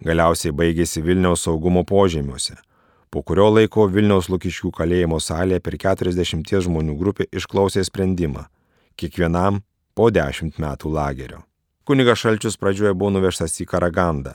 Galiausiai 0.00 0.54
baigėsi 0.56 1.02
Vilniaus 1.04 1.44
saugumo 1.44 1.82
požemiuose, 1.84 2.54
po 3.12 3.20
kurio 3.20 3.50
laiko 3.52 3.84
Vilniaus 3.92 4.30
Lukiškių 4.32 4.70
kalėjimo 4.78 5.18
salėje 5.20 5.60
per 5.60 5.76
40 5.76 6.64
žmonių 6.64 6.96
grupė 6.96 7.26
išklausė 7.28 7.84
sprendimą- 7.84 8.46
kiekvienam 8.98 9.60
po 9.94 10.08
10 10.10 10.56
metų 10.56 10.92
lagerio. 10.92 11.42
Kunigas 11.84 12.18
Šalčius 12.24 12.56
pradžioje 12.56 12.94
buvo 12.94 13.10
nuvežtas 13.10 13.60
į 13.60 13.66
Karagandą 13.66 14.34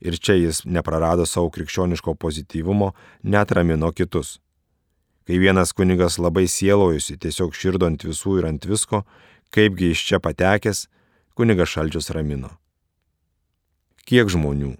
ir 0.00 0.18
čia 0.18 0.34
jis 0.34 0.64
neprarado 0.64 1.24
savo 1.24 1.50
krikščioniško 1.50 2.16
pozityvumo, 2.18 2.92
net 3.22 3.52
ramino 3.52 3.92
kitus. 3.92 4.40
Kai 5.26 5.38
vienas 5.38 5.72
kunigas 5.72 6.18
labai 6.18 6.46
sielojusi, 6.48 7.16
tiesiog 7.16 7.54
širdo 7.54 7.86
ant 7.86 8.02
visų 8.02 8.38
ir 8.38 8.46
ant 8.46 8.66
visko, 8.66 9.04
kaipgi 9.50 9.90
iš 9.90 10.04
čia 10.06 10.18
patekęs, 10.18 10.88
kunigas 11.36 11.68
Šalčius 11.68 12.08
ramino. 12.16 12.48
Kiek 14.08 14.30
žmonių? 14.32 14.72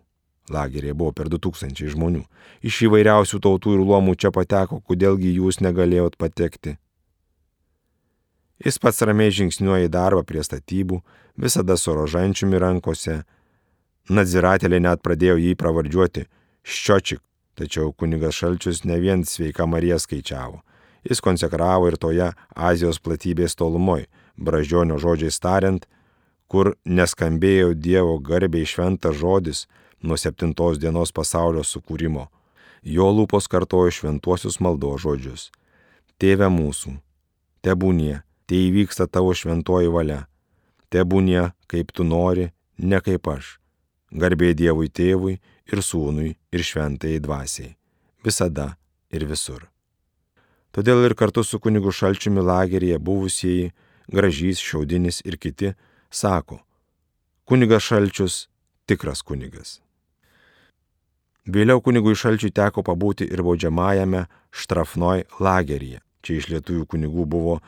Lagerėje 0.48 0.94
buvo 0.96 1.12
per 1.12 1.28
2000 1.28 1.90
žmonių. 1.92 2.22
Iš 2.64 2.86
įvairiausių 2.86 3.40
tautų 3.44 3.74
ir 3.76 3.82
luomų 3.82 4.14
čia 4.16 4.30
pateko, 4.32 4.78
kodėlgi 4.80 5.34
jūs 5.36 5.58
negalėjot 5.60 6.16
patekti. 6.16 6.76
Jis 8.64 8.78
pats 8.80 9.02
ramiai 9.04 9.34
žingsniuoja 9.36 9.90
į 9.90 9.92
darbą 9.92 10.22
prie 10.24 10.40
statybų, 10.46 11.02
visada 11.36 11.76
su 11.76 11.92
rožančiumi 11.92 12.60
rankose. 12.62 13.18
Nadziratėlė 14.08 14.78
net 14.80 15.02
pradėjo 15.04 15.36
jį 15.42 15.56
pravardžiuoti 15.60 16.24
Ščiočik, 16.64 17.20
tačiau 17.58 17.90
kunigas 17.92 18.38
Šalčius 18.38 18.84
ne 18.88 18.96
vien 19.02 19.26
sveika 19.28 19.66
Marija 19.68 19.98
skaičiavo. 20.00 20.62
Jis 21.04 21.20
konsekravo 21.20 21.90
ir 21.90 21.98
toje 22.00 22.30
Azijos 22.54 23.02
platybės 23.02 23.58
tolumoj, 23.58 24.06
bražionio 24.38 24.96
žodžiais 25.02 25.36
tariant, 25.42 25.84
kur 26.48 26.74
neskambėjo 26.84 27.74
Dievo 27.74 28.18
garbiai 28.22 28.66
šventas 28.66 29.18
žodis 29.20 29.66
nuo 30.02 30.16
septintos 30.16 30.78
dienos 30.78 31.12
pasaulio 31.12 31.64
sukūrimo. 31.64 32.28
Jo 32.86 33.10
lūpos 33.10 33.48
kartojo 33.50 33.90
šventuosius 33.90 34.60
maldo 34.62 34.92
žodžius. 35.02 35.50
Tėve 36.22 36.48
mūsų, 36.52 36.94
tebūnie, 37.66 38.22
tai 38.46 38.62
įvyksta 38.68 39.08
tavo 39.10 39.34
šventoji 39.34 39.90
valia. 39.92 40.24
Tebūnie, 40.92 41.50
kaip 41.66 41.90
tu 41.92 42.06
nori, 42.06 42.52
ne 42.78 43.00
kaip 43.02 43.26
aš. 43.28 43.56
Garbė 44.14 44.54
Dievui 44.54 44.86
tėvui 44.88 45.40
ir 45.66 45.82
sūnui 45.82 46.36
ir 46.54 46.62
šventai 46.62 47.18
dvasiai. 47.20 47.74
Visada 48.24 48.76
ir 49.10 49.26
visur. 49.26 49.66
Todėl 50.70 51.02
ir 51.08 51.14
kartu 51.18 51.42
su 51.44 51.58
kunigu 51.58 51.90
Šalčiumi 51.90 52.42
lageryje 52.44 53.00
buvusieji, 53.02 53.72
gražys, 54.12 54.62
šiaudinis 54.62 55.22
ir 55.24 55.38
kiti, 55.40 55.74
sako, 56.10 56.60
kunigas 57.44 57.82
Šalčius 57.82 58.46
tikras 58.86 59.22
kunigas. 59.22 59.80
Vėliau 61.46 61.78
kunigui 61.82 62.16
Šalčiui 62.18 62.50
teko 62.50 62.82
pabūti 62.82 63.26
ir 63.30 63.42
baudžiamajame 63.46 64.24
Štrafnoj 64.50 65.26
lageryje. 65.38 66.00
Čia 66.26 66.38
iš 66.40 66.48
lietuvių 66.50 66.86
kunigų 66.90 67.26
buvo 67.30 67.60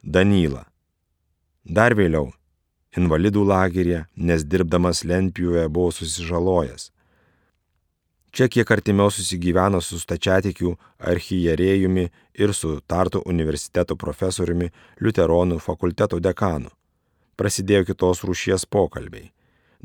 Danyla. 0.00 0.64
Dar 1.64 1.92
vėliau 1.92 2.30
invalidų 2.96 3.42
lageryje, 3.44 4.06
nes 4.16 4.44
dirbdamas 4.48 5.04
lentpjūvėje 5.04 5.68
buvo 5.68 5.92
susižalojęs. 5.92 6.88
Čia 8.32 8.48
kiek 8.52 8.70
artimiau 8.70 9.12
susigyveno 9.12 9.80
su 9.84 9.98
stačiatikių 10.00 10.74
archijerėjumi 11.12 12.08
ir 12.38 12.52
su 12.54 12.78
Tartu 12.86 13.22
universiteto 13.26 13.96
profesoriumi 13.96 14.68
Liuteronų 15.00 15.60
fakulteto 15.64 16.20
dekanu. 16.20 16.70
Prasidėjo 17.38 17.86
kitos 17.92 18.24
rūšies 18.26 18.66
pokalbiai. 18.66 19.30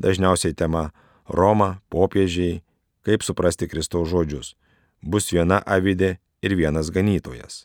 Dažniausiai 0.02 0.56
tema 0.58 0.88
Roma, 1.30 1.78
popiežiai, 1.88 2.62
kaip 3.06 3.22
suprasti 3.22 3.68
Kristaus 3.70 4.10
žodžius. 4.10 4.54
Bus 5.00 5.30
viena 5.30 5.60
avidė 5.62 6.16
ir 6.42 6.56
vienas 6.58 6.90
ganytojas. 6.90 7.64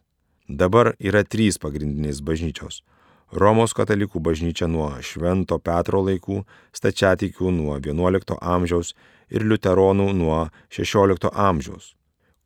Dabar 0.49 0.93
yra 0.99 1.23
trys 1.25 1.57
pagrindinės 1.57 2.21
bažnyčios. 2.21 2.83
Romos 3.29 3.75
katalikų 3.77 4.21
bažnyčia 4.25 4.65
nuo 4.65 4.89
Švento 5.05 5.59
Petro 5.61 6.01
laikų, 6.01 6.43
stačiatikių 6.73 7.51
nuo 7.53 7.77
XI 7.77 8.37
amžiaus 8.41 8.95
ir 9.29 9.45
liuteronų 9.45 10.07
nuo 10.17 10.39
XVI 10.73 11.29
amžiaus, 11.33 11.93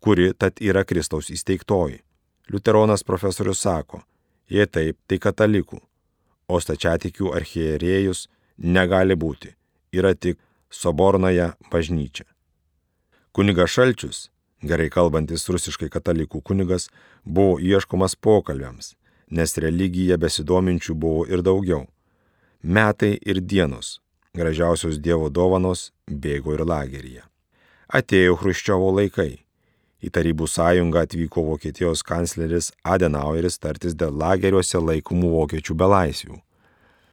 kuri 0.03 0.33
tad 0.35 0.59
yra 0.59 0.83
Kristaus 0.83 1.31
įsteigtoji. 1.31 2.01
Liuteronas 2.51 3.03
profesorius 3.07 3.63
sako, 3.63 4.01
jei 4.51 4.67
taip, 4.67 4.99
tai 5.07 5.21
katalikų, 5.23 5.79
o 6.47 6.59
stačiatikių 6.59 7.33
archierėjus 7.35 8.27
negali 8.57 9.15
būti, 9.15 9.53
yra 9.93 10.13
tik 10.15 10.39
Sobornoje 10.73 11.51
bažnyčia. 11.71 12.25
Kunigas 13.33 13.73
Šalčius, 13.73 14.29
gerai 14.61 14.89
kalbantis 14.89 15.45
rusiškai 15.49 15.89
katalikų 15.93 16.41
kunigas, 16.41 16.89
buvo 17.25 17.59
ieškomas 17.61 18.15
pokalbiams, 18.15 18.95
nes 19.29 19.57
religija 19.57 20.17
besidominčių 20.17 20.95
buvo 20.95 21.27
ir 21.29 21.43
daugiau. 21.45 21.85
Metai 22.63 23.17
ir 23.21 23.41
dienos, 23.41 23.99
gražiausios 24.33 24.97
Dievo 24.97 25.29
dovanos 25.29 25.91
bėgo 26.07 26.55
ir 26.55 26.65
lageryje. 26.65 27.23
Atėjo 27.93 28.37
Hruščiovo 28.39 28.93
laikai. 28.97 29.42
Į 30.03 30.11
Tarybų 30.11 30.47
sąjungą 30.51 31.05
atvyko 31.07 31.45
Vokietijos 31.47 32.03
kancleris 32.03 32.73
Adenaueris 32.83 33.55
tartis 33.59 33.95
dėl 33.95 34.11
lageriuose 34.19 34.81
laikomų 34.83 35.29
vokiečių 35.37 35.77
belaisvių. 35.79 36.39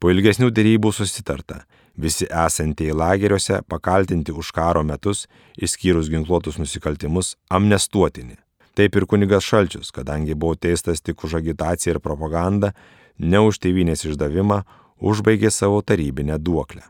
Po 0.01 0.11
ilgesnių 0.11 0.49
dėrybų 0.51 0.91
susitarta, 0.97 1.63
Visi 2.01 2.27
esantieji 2.47 2.95
lageriuose 2.97 3.61
pakaltinti 3.69 4.33
už 4.33 4.53
karo 4.57 4.83
metus, 4.83 5.27
išskyrus 5.61 6.09
ginkluotus 6.09 6.57
nusikaltimus, 6.59 7.35
amnestuotini. 7.51 8.39
Taip 8.75 8.97
ir 8.97 9.07
kunigas 9.11 9.45
Šalčius, 9.45 9.91
kadangi 9.93 10.35
buvo 10.35 10.55
teistas 10.55 11.03
tik 11.03 11.25
už 11.25 11.41
agitaciją 11.43 11.97
ir 11.97 12.01
propagandą, 12.01 12.71
ne 13.19 13.43
už 13.45 13.59
tėvynės 13.61 14.07
išdavimą, 14.09 14.63
užbaigė 14.97 15.51
savo 15.51 15.83
tarybinę 15.83 16.39
duoklę. 16.39 16.87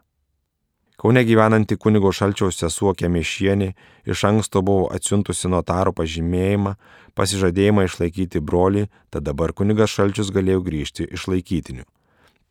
Kaune 1.00 1.24
gyvenanti 1.24 1.80
kunigo 1.80 2.10
Šalčiaus 2.12 2.58
sesuo 2.60 2.92
Kemiešienė 2.92 3.72
iš 4.12 4.20
anksto 4.28 4.60
buvo 4.60 4.92
atsiuntusi 4.92 5.48
notaro 5.48 5.96
pažymėjimą, 5.96 6.76
pasižadėjimą 7.16 7.88
išlaikyti 7.88 8.44
brolį, 8.44 8.84
tad 9.08 9.24
dabar 9.24 9.56
kunigas 9.56 9.96
Šalčius 9.96 10.28
galėjo 10.28 10.60
grįžti 10.68 11.08
išlaikytiniu. 11.08 11.88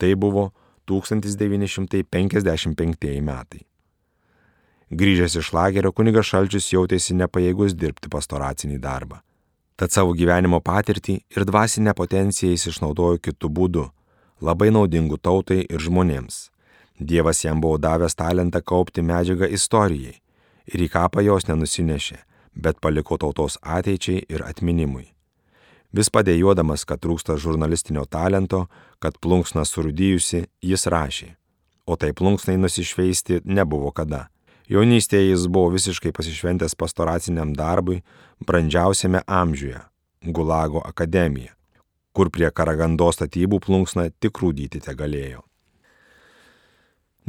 Tai 0.02 0.12
buvo 0.18 0.50
1955 0.90 3.22
metai. 3.22 3.70
Grįžęs 4.90 5.38
iš 5.38 5.54
lagerio 5.54 5.94
kunigas 5.94 6.34
Šalčius 6.34 6.74
jautėsi 6.74 7.14
nepajėgus 7.22 7.78
dirbti 7.78 8.10
pastoracinį 8.10 8.82
darbą. 8.82 9.22
Tad 9.78 9.94
savo 9.94 10.18
gyvenimo 10.18 10.58
patirtį 10.58 11.22
ir 11.38 11.46
dvasinę 11.46 11.94
potenciją 11.94 12.58
jis 12.58 12.74
išnaudojo 12.74 13.22
kitų 13.22 13.46
būdų, 13.46 13.94
labai 14.42 14.74
naudingų 14.74 15.22
tautai 15.22 15.70
ir 15.70 15.78
žmonėms. 15.78 16.49
Dievas 17.00 17.44
jam 17.44 17.62
buvo 17.62 17.78
davęs 17.78 18.16
talentą 18.16 18.60
kaupti 18.62 19.02
medžiagą 19.02 19.48
istorijai 19.48 20.18
ir 20.68 20.82
į 20.84 20.90
kapą 20.92 21.24
jos 21.24 21.48
nenusinešė, 21.48 22.18
bet 22.54 22.82
paliko 22.84 23.18
tautos 23.18 23.58
ateičiai 23.64 24.26
ir 24.28 24.44
atminimui. 24.44 25.08
Vis 25.96 26.12
padėjodamas, 26.14 26.84
kad 26.86 27.02
trūksta 27.02 27.38
žurnalistinio 27.40 28.04
talento, 28.06 28.68
kad 29.00 29.18
plunksna 29.18 29.64
surūdyjusi, 29.66 30.44
jis 30.62 30.86
rašė. 30.86 31.32
O 31.90 31.96
tai 31.98 32.12
plunksnai 32.14 32.60
nusišveisti 32.62 33.42
nebuvo 33.46 33.90
kada. 33.96 34.28
Jaunystėje 34.70 35.32
jis 35.32 35.48
buvo 35.50 35.72
visiškai 35.74 36.12
pasišventęs 36.14 36.76
pastoraciniam 36.78 37.56
darbui, 37.58 38.04
brandžiausiame 38.46 39.24
amžiuje- 39.26 39.82
Gulago 40.36 40.84
akademija, 40.86 41.56
kur 42.14 42.30
prie 42.30 42.52
Karagando 42.52 43.10
statybų 43.10 43.60
plunksna 43.66 44.12
tik 44.20 44.38
rūdyti 44.38 44.84
te 44.84 44.94
galėjo. 44.94 45.49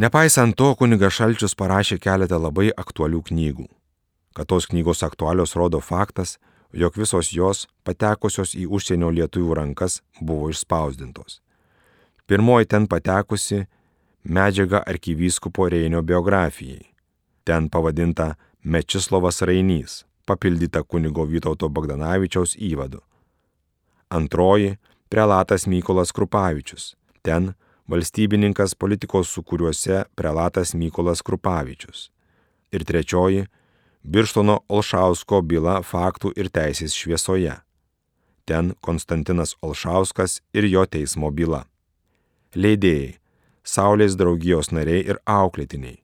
Nepaisant 0.01 0.57
to, 0.57 0.71
kunigas 0.81 1.13
Šalčius 1.13 1.53
parašė 1.61 1.99
keletą 2.01 2.39
labai 2.41 2.71
aktualių 2.73 3.19
knygų. 3.27 3.67
Kad 4.33 4.49
tos 4.49 4.65
knygos 4.71 5.03
aktualios 5.05 5.53
rodo 5.59 5.81
faktas, 5.85 6.39
jog 6.73 6.97
visos 6.97 7.29
jos, 7.37 7.67
patekusios 7.85 8.55
į 8.57 8.65
užsienio 8.79 9.11
lietuvių 9.13 9.59
rankas, 9.59 9.99
buvo 10.17 10.49
išspausdintos. 10.55 11.43
Pirmoji 12.25 12.71
ten 12.73 12.89
patekusi 12.89 13.67
medžiaga 14.25 14.81
arkivyskupo 14.89 15.69
Reinio 15.69 16.01
biografijai. 16.01 16.87
Ten 17.45 17.69
pavadinta 17.69 18.37
Mečislovas 18.65 19.43
Rainys, 19.43 20.07
papildyta 20.25 20.81
kunigo 20.81 21.29
Vytauto 21.29 21.69
Bagdanavičiaus 21.69 22.57
įvadu. 22.57 23.05
Antroji- 24.09 24.79
prelatas 25.13 25.67
Mykolas 25.67 26.13
Krupavičius. 26.17 26.95
Ten 27.23 27.53
valstybininkas 27.91 28.77
politikos 28.79 29.31
sukūriuose 29.35 30.05
prelatas 30.17 30.75
Mykolas 30.79 31.23
Krupavičius. 31.27 32.11
Ir 32.73 32.85
trečioji- 32.85 33.47
Birštono 34.13 34.61
Olšausko 34.69 35.43
byla 35.43 35.81
faktų 35.83 36.33
ir 36.37 36.49
teisės 36.49 36.95
šviesoje. 36.95 37.57
Ten 38.47 38.75
Konstantinas 38.81 39.57
Olšauskas 39.63 40.41
ir 40.55 40.65
jo 40.65 40.87
teismo 40.87 41.31
byla. 41.31 41.65
Leidėjai- 42.55 43.19
Saulės 43.75 44.17
draugijos 44.17 44.71
nariai 44.73 45.05
ir 45.07 45.19
auklėtiniai. 45.27 45.99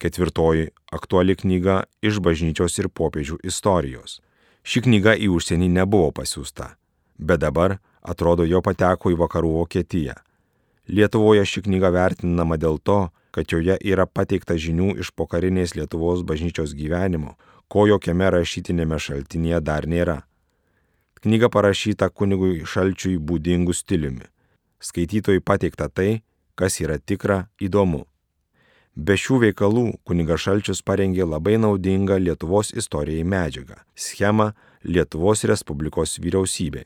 Ketvirtoji- 0.00 0.70
aktuali 0.98 1.36
knyga 1.36 1.84
iš 2.02 2.20
bažnyčios 2.20 2.78
ir 2.78 2.88
popiežių 2.88 3.38
istorijos. 3.44 4.20
Ši 4.62 4.80
knyga 4.80 5.16
į 5.18 5.28
užsienį 5.28 5.68
nebuvo 5.70 6.12
pasiūsta, 6.12 6.76
bet 7.18 7.40
dabar, 7.40 7.80
atrodo, 8.02 8.44
jo 8.46 8.60
pateko 8.62 9.10
į 9.10 9.16
vakarų 9.16 9.52
Vokietiją. 9.58 10.14
Lietuvoje 10.90 11.44
ši 11.46 11.62
knyga 11.68 11.92
vertinama 11.94 12.56
dėl 12.58 12.80
to, 12.82 13.12
kad 13.30 13.46
joje 13.52 13.76
yra 13.86 14.08
pateikta 14.10 14.56
žinių 14.58 14.96
iš 15.04 15.12
pokarinės 15.14 15.76
Lietuvos 15.78 16.24
bažnyčios 16.26 16.74
gyvenimo, 16.74 17.36
ko 17.70 17.86
jokiame 17.86 18.26
rašytinėme 18.34 18.98
šaltinėje 18.98 19.60
dar 19.62 19.86
nėra. 19.86 20.16
Knyga 21.22 21.46
parašyta 21.54 22.10
kunigui 22.10 22.64
šalčiui 22.66 23.20
būdingu 23.22 23.76
stiliumi. 23.76 24.26
Skaitytojui 24.82 25.44
pateikta 25.46 25.86
tai, 25.86 26.24
kas 26.58 26.80
yra 26.82 26.98
tikra, 26.98 27.44
įdomu. 27.62 28.08
Be 28.96 29.14
šių 29.14 29.44
veikalų 29.44 29.84
kunigas 30.02 30.42
Šalčius 30.42 30.82
parengė 30.82 31.22
labai 31.22 31.54
naudingą 31.62 32.18
Lietuvos 32.18 32.74
istorijai 32.74 33.22
medžiagą- 33.22 33.78
schemą 34.06 34.50
Lietuvos 34.82 35.44
Respublikos 35.46 36.18
vyriausybė 36.18 36.82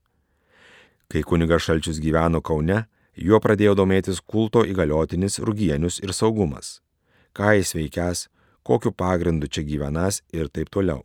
Kai 1.08 1.24
kunigas 1.24 1.64
Šalčius 1.64 2.02
gyveno 2.04 2.44
Kaune, 2.44 2.84
juo 3.16 3.40
pradėjo 3.40 3.78
domėtis 3.80 4.20
kulto 4.20 4.66
įgaliotinis 4.66 5.40
Rugienius 5.40 6.02
ir 6.04 6.12
saugumas. 6.12 6.82
Ką 7.36 7.54
jis 7.58 7.74
veikęs, 7.76 8.28
kokiu 8.66 8.92
pagrindu 8.92 9.48
čia 9.48 9.64
gyvenas 9.66 10.22
ir 10.32 10.48
taip 10.48 10.70
toliau. 10.70 11.04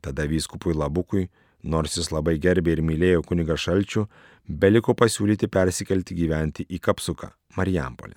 Tada 0.00 0.26
vyskupui 0.28 0.74
Labukui, 0.74 1.28
nors 1.62 1.96
jis 1.98 2.10
labai 2.12 2.38
gerbė 2.40 2.76
ir 2.76 2.82
mylėjo 2.84 3.22
kunigą 3.28 3.56
Šalčių, 3.60 4.06
beliko 4.48 4.96
pasiūlyti 4.96 5.48
persikelti 5.48 6.16
gyventi 6.16 6.66
į 6.68 6.80
Kapsuką, 6.80 7.30
Marijampolę. 7.56 8.16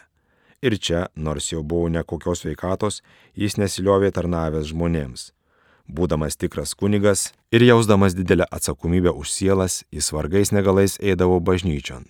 Ir 0.63 0.79
čia, 0.79 1.07
nors 1.15 1.51
jau 1.51 1.63
buvo 1.63 1.89
nekokios 1.91 2.45
veikatos, 2.47 3.01
jis 3.35 3.59
nesiliovė 3.59 4.13
tarnavęs 4.15 4.71
žmonėms 4.71 5.31
Būdamas 5.83 6.37
tikras 6.39 6.71
kunigas 6.79 7.33
ir 7.51 7.63
jausdamas 7.67 8.13
didelę 8.15 8.45
atsakomybę 8.55 9.11
už 9.11 9.31
sielas, 9.31 9.83
jis 9.91 10.11
vargais 10.15 10.51
negalais 10.55 10.95
eidavo 11.03 11.41
bažnyčion. 11.43 12.07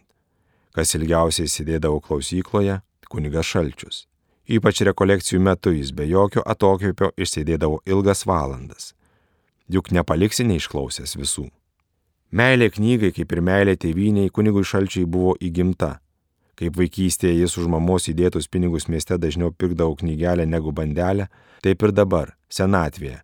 Kas 0.74 0.94
ilgiausiai 0.94 1.50
sėdėdavo 1.50 2.00
klausykloje- 2.02 2.82
kunigas 3.12 3.46
Šalčius. 3.46 4.06
Ypač 4.44 4.82
rekolekcijų 4.84 5.40
metu 5.40 5.72
jis 5.72 5.94
be 5.96 6.04
jokio 6.04 6.42
atokvėpio 6.44 7.14
išsėdėdavo 7.16 7.80
ilgas 7.88 8.26
valandas. 8.28 8.92
Juk 9.72 9.94
nepaliksi 9.96 10.44
neišklausęs 10.44 11.16
visų. 11.16 11.48
Meilė 12.34 12.68
knygai, 12.74 13.14
kaip 13.16 13.32
ir 13.32 13.42
meilė 13.46 13.78
tėviniai, 13.80 14.32
kunigui 14.34 14.66
Šalčiai 14.68 15.06
buvo 15.08 15.38
įgimta. 15.40 16.00
Kaip 16.60 16.76
vaikystėje 16.76 17.40
jis 17.40 17.56
už 17.58 17.70
mamos 17.72 18.10
įdėtus 18.12 18.50
pinigus 18.52 18.90
mieste 18.92 19.16
dažniau 19.18 19.54
pirkdavo 19.56 19.96
knygelę 20.02 20.46
negu 20.46 20.74
bandelę, 20.76 21.30
taip 21.64 21.86
ir 21.86 21.94
dabar, 21.96 22.34
senatvėje, 22.52 23.22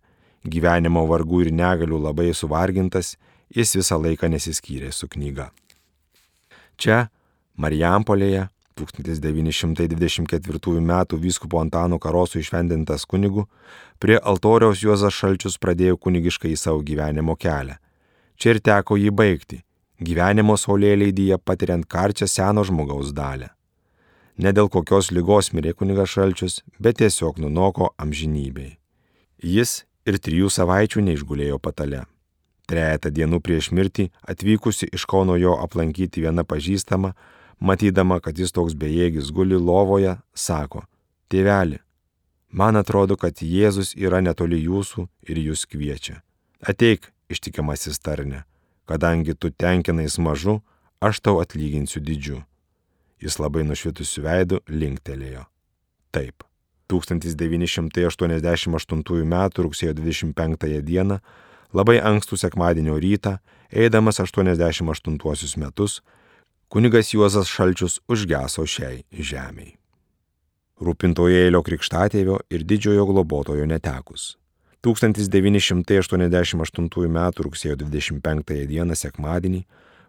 gyvenimo 0.48 1.04
vargų 1.10 1.44
ir 1.44 1.52
negalių 1.52 2.00
labai 2.06 2.30
suvargintas, 2.34 3.18
jis 3.54 3.76
visą 3.76 4.00
laiką 4.00 4.30
nesiskyrė 4.32 4.88
su 4.94 5.10
knyga. 5.10 5.50
Čia, 6.80 7.10
Marijampolėje, 7.60 8.48
1924 8.78 10.78
m. 10.78 11.04
vyskupo 11.12 11.60
Antano 11.60 11.98
Karoso 11.98 12.38
išvendintas 12.38 13.04
kunigu, 13.04 13.46
prie 13.98 14.18
altoriaus 14.22 14.82
Juozas 14.82 15.14
Šalčius 15.14 15.58
pradėjo 15.58 15.96
kunigiškai 15.96 16.56
savo 16.56 16.82
gyvenimo 16.82 17.36
kelią. 17.36 17.76
Čia 18.40 18.54
ir 18.54 18.60
teko 18.64 18.96
jį 18.96 19.10
baigti, 19.12 19.60
gyvenimo 20.00 20.56
saulėleidyje 20.56 21.38
patiriant 21.44 21.86
karčią 21.86 22.26
seno 22.26 22.64
žmogaus 22.64 23.12
dalę. 23.12 23.50
Ne 24.40 24.54
dėl 24.56 24.70
kokios 24.72 25.10
lygos 25.12 25.52
mirė 25.52 25.74
kunigas 25.76 26.14
Šalčius, 26.14 26.62
bet 26.80 27.02
tiesiog 27.02 27.42
nunoko 27.42 27.90
amžinybei. 28.00 28.78
Jis 29.44 29.82
ir 30.08 30.16
trijų 30.16 30.48
savaičių 30.48 31.04
neišgulėjo 31.04 31.58
patale. 31.60 32.06
Trejata 32.70 33.10
dienų 33.10 33.42
prieš 33.44 33.72
mirtį 33.74 34.06
atvykusi 34.30 34.88
iš 34.94 35.04
Kauno 35.10 35.34
jo 35.36 35.56
aplankyti 35.58 36.22
viena 36.24 36.46
pažįstama, 36.46 37.12
matydama, 37.60 38.20
kad 38.20 38.38
jis 38.38 38.52
toks 38.52 38.74
bejėgis 38.74 39.30
guli 39.32 39.58
lovoje, 39.60 40.16
sako, 40.34 40.84
tėveli, 41.30 41.78
man 42.50 42.76
atrodo, 42.80 43.16
kad 43.16 43.42
Jėzus 43.44 43.94
yra 43.96 44.20
netoli 44.24 44.64
jūsų 44.64 45.08
ir 45.28 45.36
jūs 45.44 45.66
kviečia. 45.70 46.22
Ateik, 46.60 47.12
ištikimasis 47.30 48.00
tarne, 48.00 48.44
kadangi 48.88 49.34
tu 49.34 49.50
tenkinais 49.50 50.18
mažu, 50.18 50.60
aš 51.00 51.20
tau 51.20 51.40
atlyginsiu 51.40 52.00
didžiu. 52.04 52.42
Jis 53.20 53.38
labai 53.38 53.64
nušvitusiu 53.68 54.22
veidu 54.24 54.60
linktelėjo. 54.68 55.44
Taip. 56.10 56.44
1988 56.90 59.22
m. 59.22 59.34
rugsėjo 59.62 59.92
25 59.94 60.82
d. 60.82 61.20
labai 61.72 62.00
ankstų 62.02 62.36
sekmadienio 62.40 62.98
rytą, 62.98 63.38
eidamas 63.70 64.18
88 64.18 65.56
metus, 65.62 66.02
kunigas 66.70 67.14
Juozas 67.14 67.48
Šalčius 67.50 67.98
užgeso 68.06 68.62
šiai 68.62 69.02
žemiai. 69.10 69.74
Rūpintojėlio 70.80 71.60
krikštatėvio 71.66 72.38
ir 72.46 72.62
didžiojo 72.62 73.06
globotojo 73.08 73.66
netekus. 73.66 74.38
1988 74.86 77.10
m. 77.10 77.18
rugsėjo 77.44 77.74
25 77.82 78.70
d. 78.70 78.96
sekmadienį, 79.02 79.60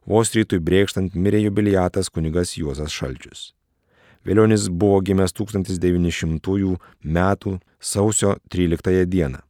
vos 0.06 0.28
rytui 0.38 0.62
brėkštant 0.62 1.18
mirė 1.18 1.42
jubiliatas 1.48 2.14
kunigas 2.14 2.54
Juozas 2.56 2.94
Šalčius. 2.94 3.58
Vėlionis 4.22 4.70
buvo 4.70 5.02
gimęs 5.02 5.34
1900 5.34 6.78
metų 7.02 7.58
sausio 7.82 8.38
13 8.54 9.10
dieną. 9.10 9.42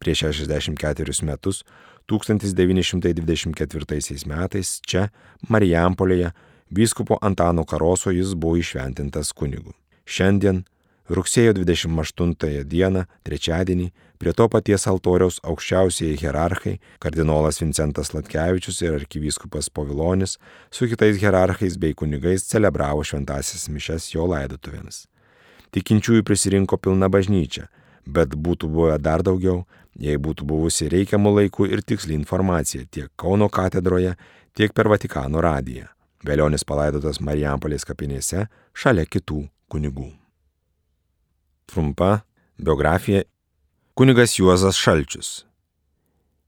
Prieš 0.00 0.32
64 0.40 1.20
metus, 1.28 1.68
1924 2.10 4.26
metais 4.26 4.80
čia, 4.82 5.10
Marijampolėje, 5.48 6.32
vyskupo 6.74 7.18
Antano 7.22 7.64
Karoso 7.64 8.10
jis 8.10 8.34
buvo 8.34 8.58
išventintas 8.58 9.32
kunigu. 9.32 9.72
Šiandien 10.10 10.64
Rugsėjo 11.10 11.56
28 11.56 12.62
dieną, 12.70 13.00
trečiadienį, 13.26 13.88
prie 14.22 14.32
to 14.36 14.44
paties 14.46 14.84
altoriaus 14.86 15.40
aukščiausiai 15.42 16.14
hierarchai, 16.20 16.76
kardinolas 17.02 17.58
Vincentas 17.58 18.12
Latkevičius 18.14 18.78
ir 18.84 18.94
arkivyskupas 19.00 19.72
Povilonis 19.74 20.36
su 20.70 20.86
kitais 20.86 21.18
hierarchais 21.18 21.80
bei 21.82 21.96
kunigais 21.98 22.46
celebravo 22.46 23.02
šventasis 23.02 23.66
mišes 23.74 24.12
jo 24.14 24.28
laidotuvėmis. 24.30 25.08
Tikinčiųjų 25.74 26.22
prisirinko 26.30 26.78
pilna 26.78 27.10
bažnyčia, 27.10 27.66
bet 28.06 28.38
būtų 28.38 28.70
buvę 28.70 29.02
dar 29.02 29.26
daugiau, 29.26 29.64
jei 29.98 30.18
būtų 30.18 30.46
buvusi 30.46 30.88
reikiamų 30.92 31.34
laikų 31.38 31.70
ir 31.72 31.82
tiksli 31.82 32.14
informacija 32.14 32.86
tiek 32.90 33.10
Kauno 33.16 33.48
katedroje, 33.48 34.14
tiek 34.54 34.72
per 34.74 34.88
Vatikano 34.88 35.40
radiją. 35.40 35.88
Velionis 36.26 36.66
palaidotas 36.68 37.20
Marijampolės 37.24 37.86
kapinėse 37.88 38.46
šalia 38.76 39.06
kitų 39.08 39.46
kunigų. 39.72 40.10
Trumpa 41.70 42.20
biografija. 42.58 43.24
Kunigas 43.94 44.36
Juozas 44.38 44.76
Šalčius. 44.80 45.44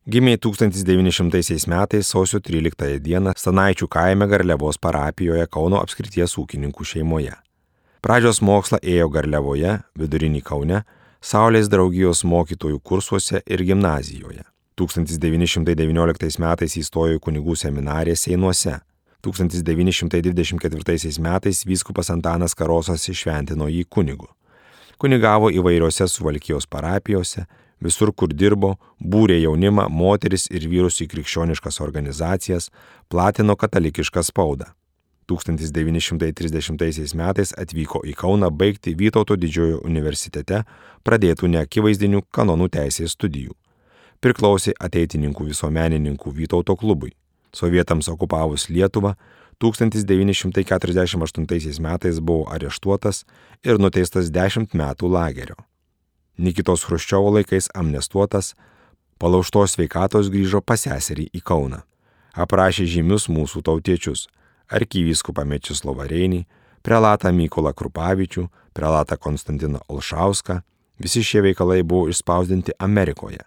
Gimė 0.09 0.35
1900 0.43 1.69
metais 1.71 2.09
sausio 2.11 2.41
13 2.43 2.99
dieną 2.99 3.35
Stanaičių 3.39 3.87
kaime 3.87 4.27
Garliavos 4.27 4.81
parapijoje 4.83 5.47
Kauno 5.47 5.79
apskrities 5.79 6.35
ūkininkų 6.43 6.85
šeimoje. 6.85 7.37
Pradžios 8.03 8.41
mokslą 8.43 8.81
ėjo 8.83 9.07
Garliavoje, 9.15 9.77
vidurinį 9.95 10.41
Kaune, 10.43 10.81
Saulės 11.23 11.69
draugijos 11.71 12.25
mokytojų 12.27 12.81
kursuose 12.83 13.39
ir 13.47 13.61
gimnazijoje. 13.63 14.43
1919 14.75 16.41
metais 16.43 16.75
įstojo 16.81 17.15
į 17.15 17.21
kunigų 17.23 17.55
seminariją 17.61 18.19
Seinuose. 18.19 18.81
1924 19.23 21.23
metais 21.23 21.63
vyskupas 21.63 22.11
Antanas 22.11 22.59
Karosas 22.59 23.07
išventino 23.07 23.71
jį 23.71 23.85
kunigu. 23.87 24.27
Kunigavo 24.99 25.53
įvairiose 25.55 26.11
Suvalkijos 26.11 26.67
parapijose, 26.67 27.47
visur, 27.79 28.11
kur 28.11 28.35
dirbo, 28.35 28.75
būrė 28.99 29.39
jaunimą, 29.45 29.87
moteris 29.95 30.51
ir 30.51 30.67
vyrus 30.67 30.99
į 31.07 31.11
krikščioniškas 31.15 31.79
organizacijas, 31.87 32.73
platino 33.07 33.55
katalikišką 33.55 34.27
spaudą. 34.27 34.75
1930 35.31 37.15
metais 37.19 37.55
atvyko 37.59 38.03
į 38.09 38.15
Kauną 38.19 38.51
baigti 38.51 38.95
Vytauto 38.99 39.37
didžiojo 39.37 39.79
universitete 39.87 40.65
pradėtų 41.05 41.49
neakivaizdinių 41.55 42.21
kanonų 42.31 42.69
teisės 42.79 43.11
studijų. 43.17 43.53
Priklausė 44.23 44.73
ateitininkų 44.79 45.43
visuomenininkų 45.51 46.29
Vytauto 46.31 46.77
klubui. 46.79 47.13
Sovietams 47.53 48.09
okupavus 48.09 48.69
Lietuvą 48.69 49.15
1948 49.63 51.81
metais 51.81 52.21
buvo 52.21 52.51
areštuotas 52.51 53.25
ir 53.65 53.79
nuteistas 53.79 54.31
10 54.31 54.75
metų 54.75 55.09
lagerio. 55.09 55.55
Nikitos 56.39 56.85
Hruščiovo 56.89 57.31
laikais 57.37 57.69
amnestuotas, 57.75 58.55
palauštos 59.19 59.71
sveikatos 59.77 60.31
grįžo 60.33 60.61
pas 60.65 60.81
seserį 60.83 61.29
į 61.31 61.41
Kauną. 61.45 61.83
Aprašė 62.33 62.89
žymius 62.89 63.29
mūsų 63.29 63.61
tautiečius- 63.63 64.29
arkyvyskupą 64.71 65.45
Mečislovą 65.49 66.05
Reinį, 66.11 66.45
prelatą 66.83 67.33
Mykolą 67.33 67.73
Krupavičių, 67.75 68.49
prelatą 68.75 69.17
Konstantiną 69.17 69.79
Olšauską. 69.89 70.61
Visi 71.03 71.23
šie 71.25 71.41
veikalai 71.49 71.83
buvo 71.83 72.09
išspausdinti 72.13 72.73
Amerikoje. 72.79 73.39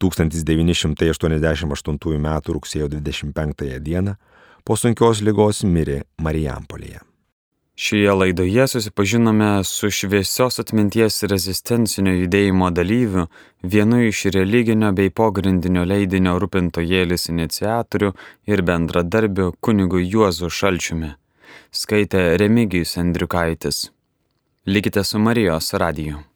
1988 0.00 2.16
m. 2.16 2.40
rugsėjo 2.46 2.88
25 2.88 3.78
d. 3.84 4.14
po 4.64 4.76
sunkios 4.76 5.20
lygos 5.20 5.64
mirė 5.64 6.02
Marijampolėje. 6.18 7.09
Šioje 7.82 8.12
laidoje 8.12 8.66
susipažinome 8.68 9.64
su 9.64 9.88
šviesios 9.90 10.58
atminties 10.60 11.22
rezistencinio 11.32 12.12
judėjimo 12.12 12.68
dalyviu, 12.76 13.24
vienu 13.62 14.02
iš 14.04 14.26
religinio 14.34 14.90
bei 14.98 15.08
pogrindinio 15.20 15.86
leidinio 15.88 16.36
rūpintojėlis 16.44 17.30
iniciatorių 17.32 18.12
ir 18.52 18.62
bendradarbiu 18.68 19.54
kunigu 19.64 20.04
Juozu 20.04 20.52
Šalčiumi. 20.60 21.14
Skaitė 21.72 22.26
Remigijus 22.42 22.98
Andriukaitis. 23.00 23.86
Likite 24.66 25.04
su 25.04 25.18
Marijos 25.18 25.72
radiju. 25.72 26.29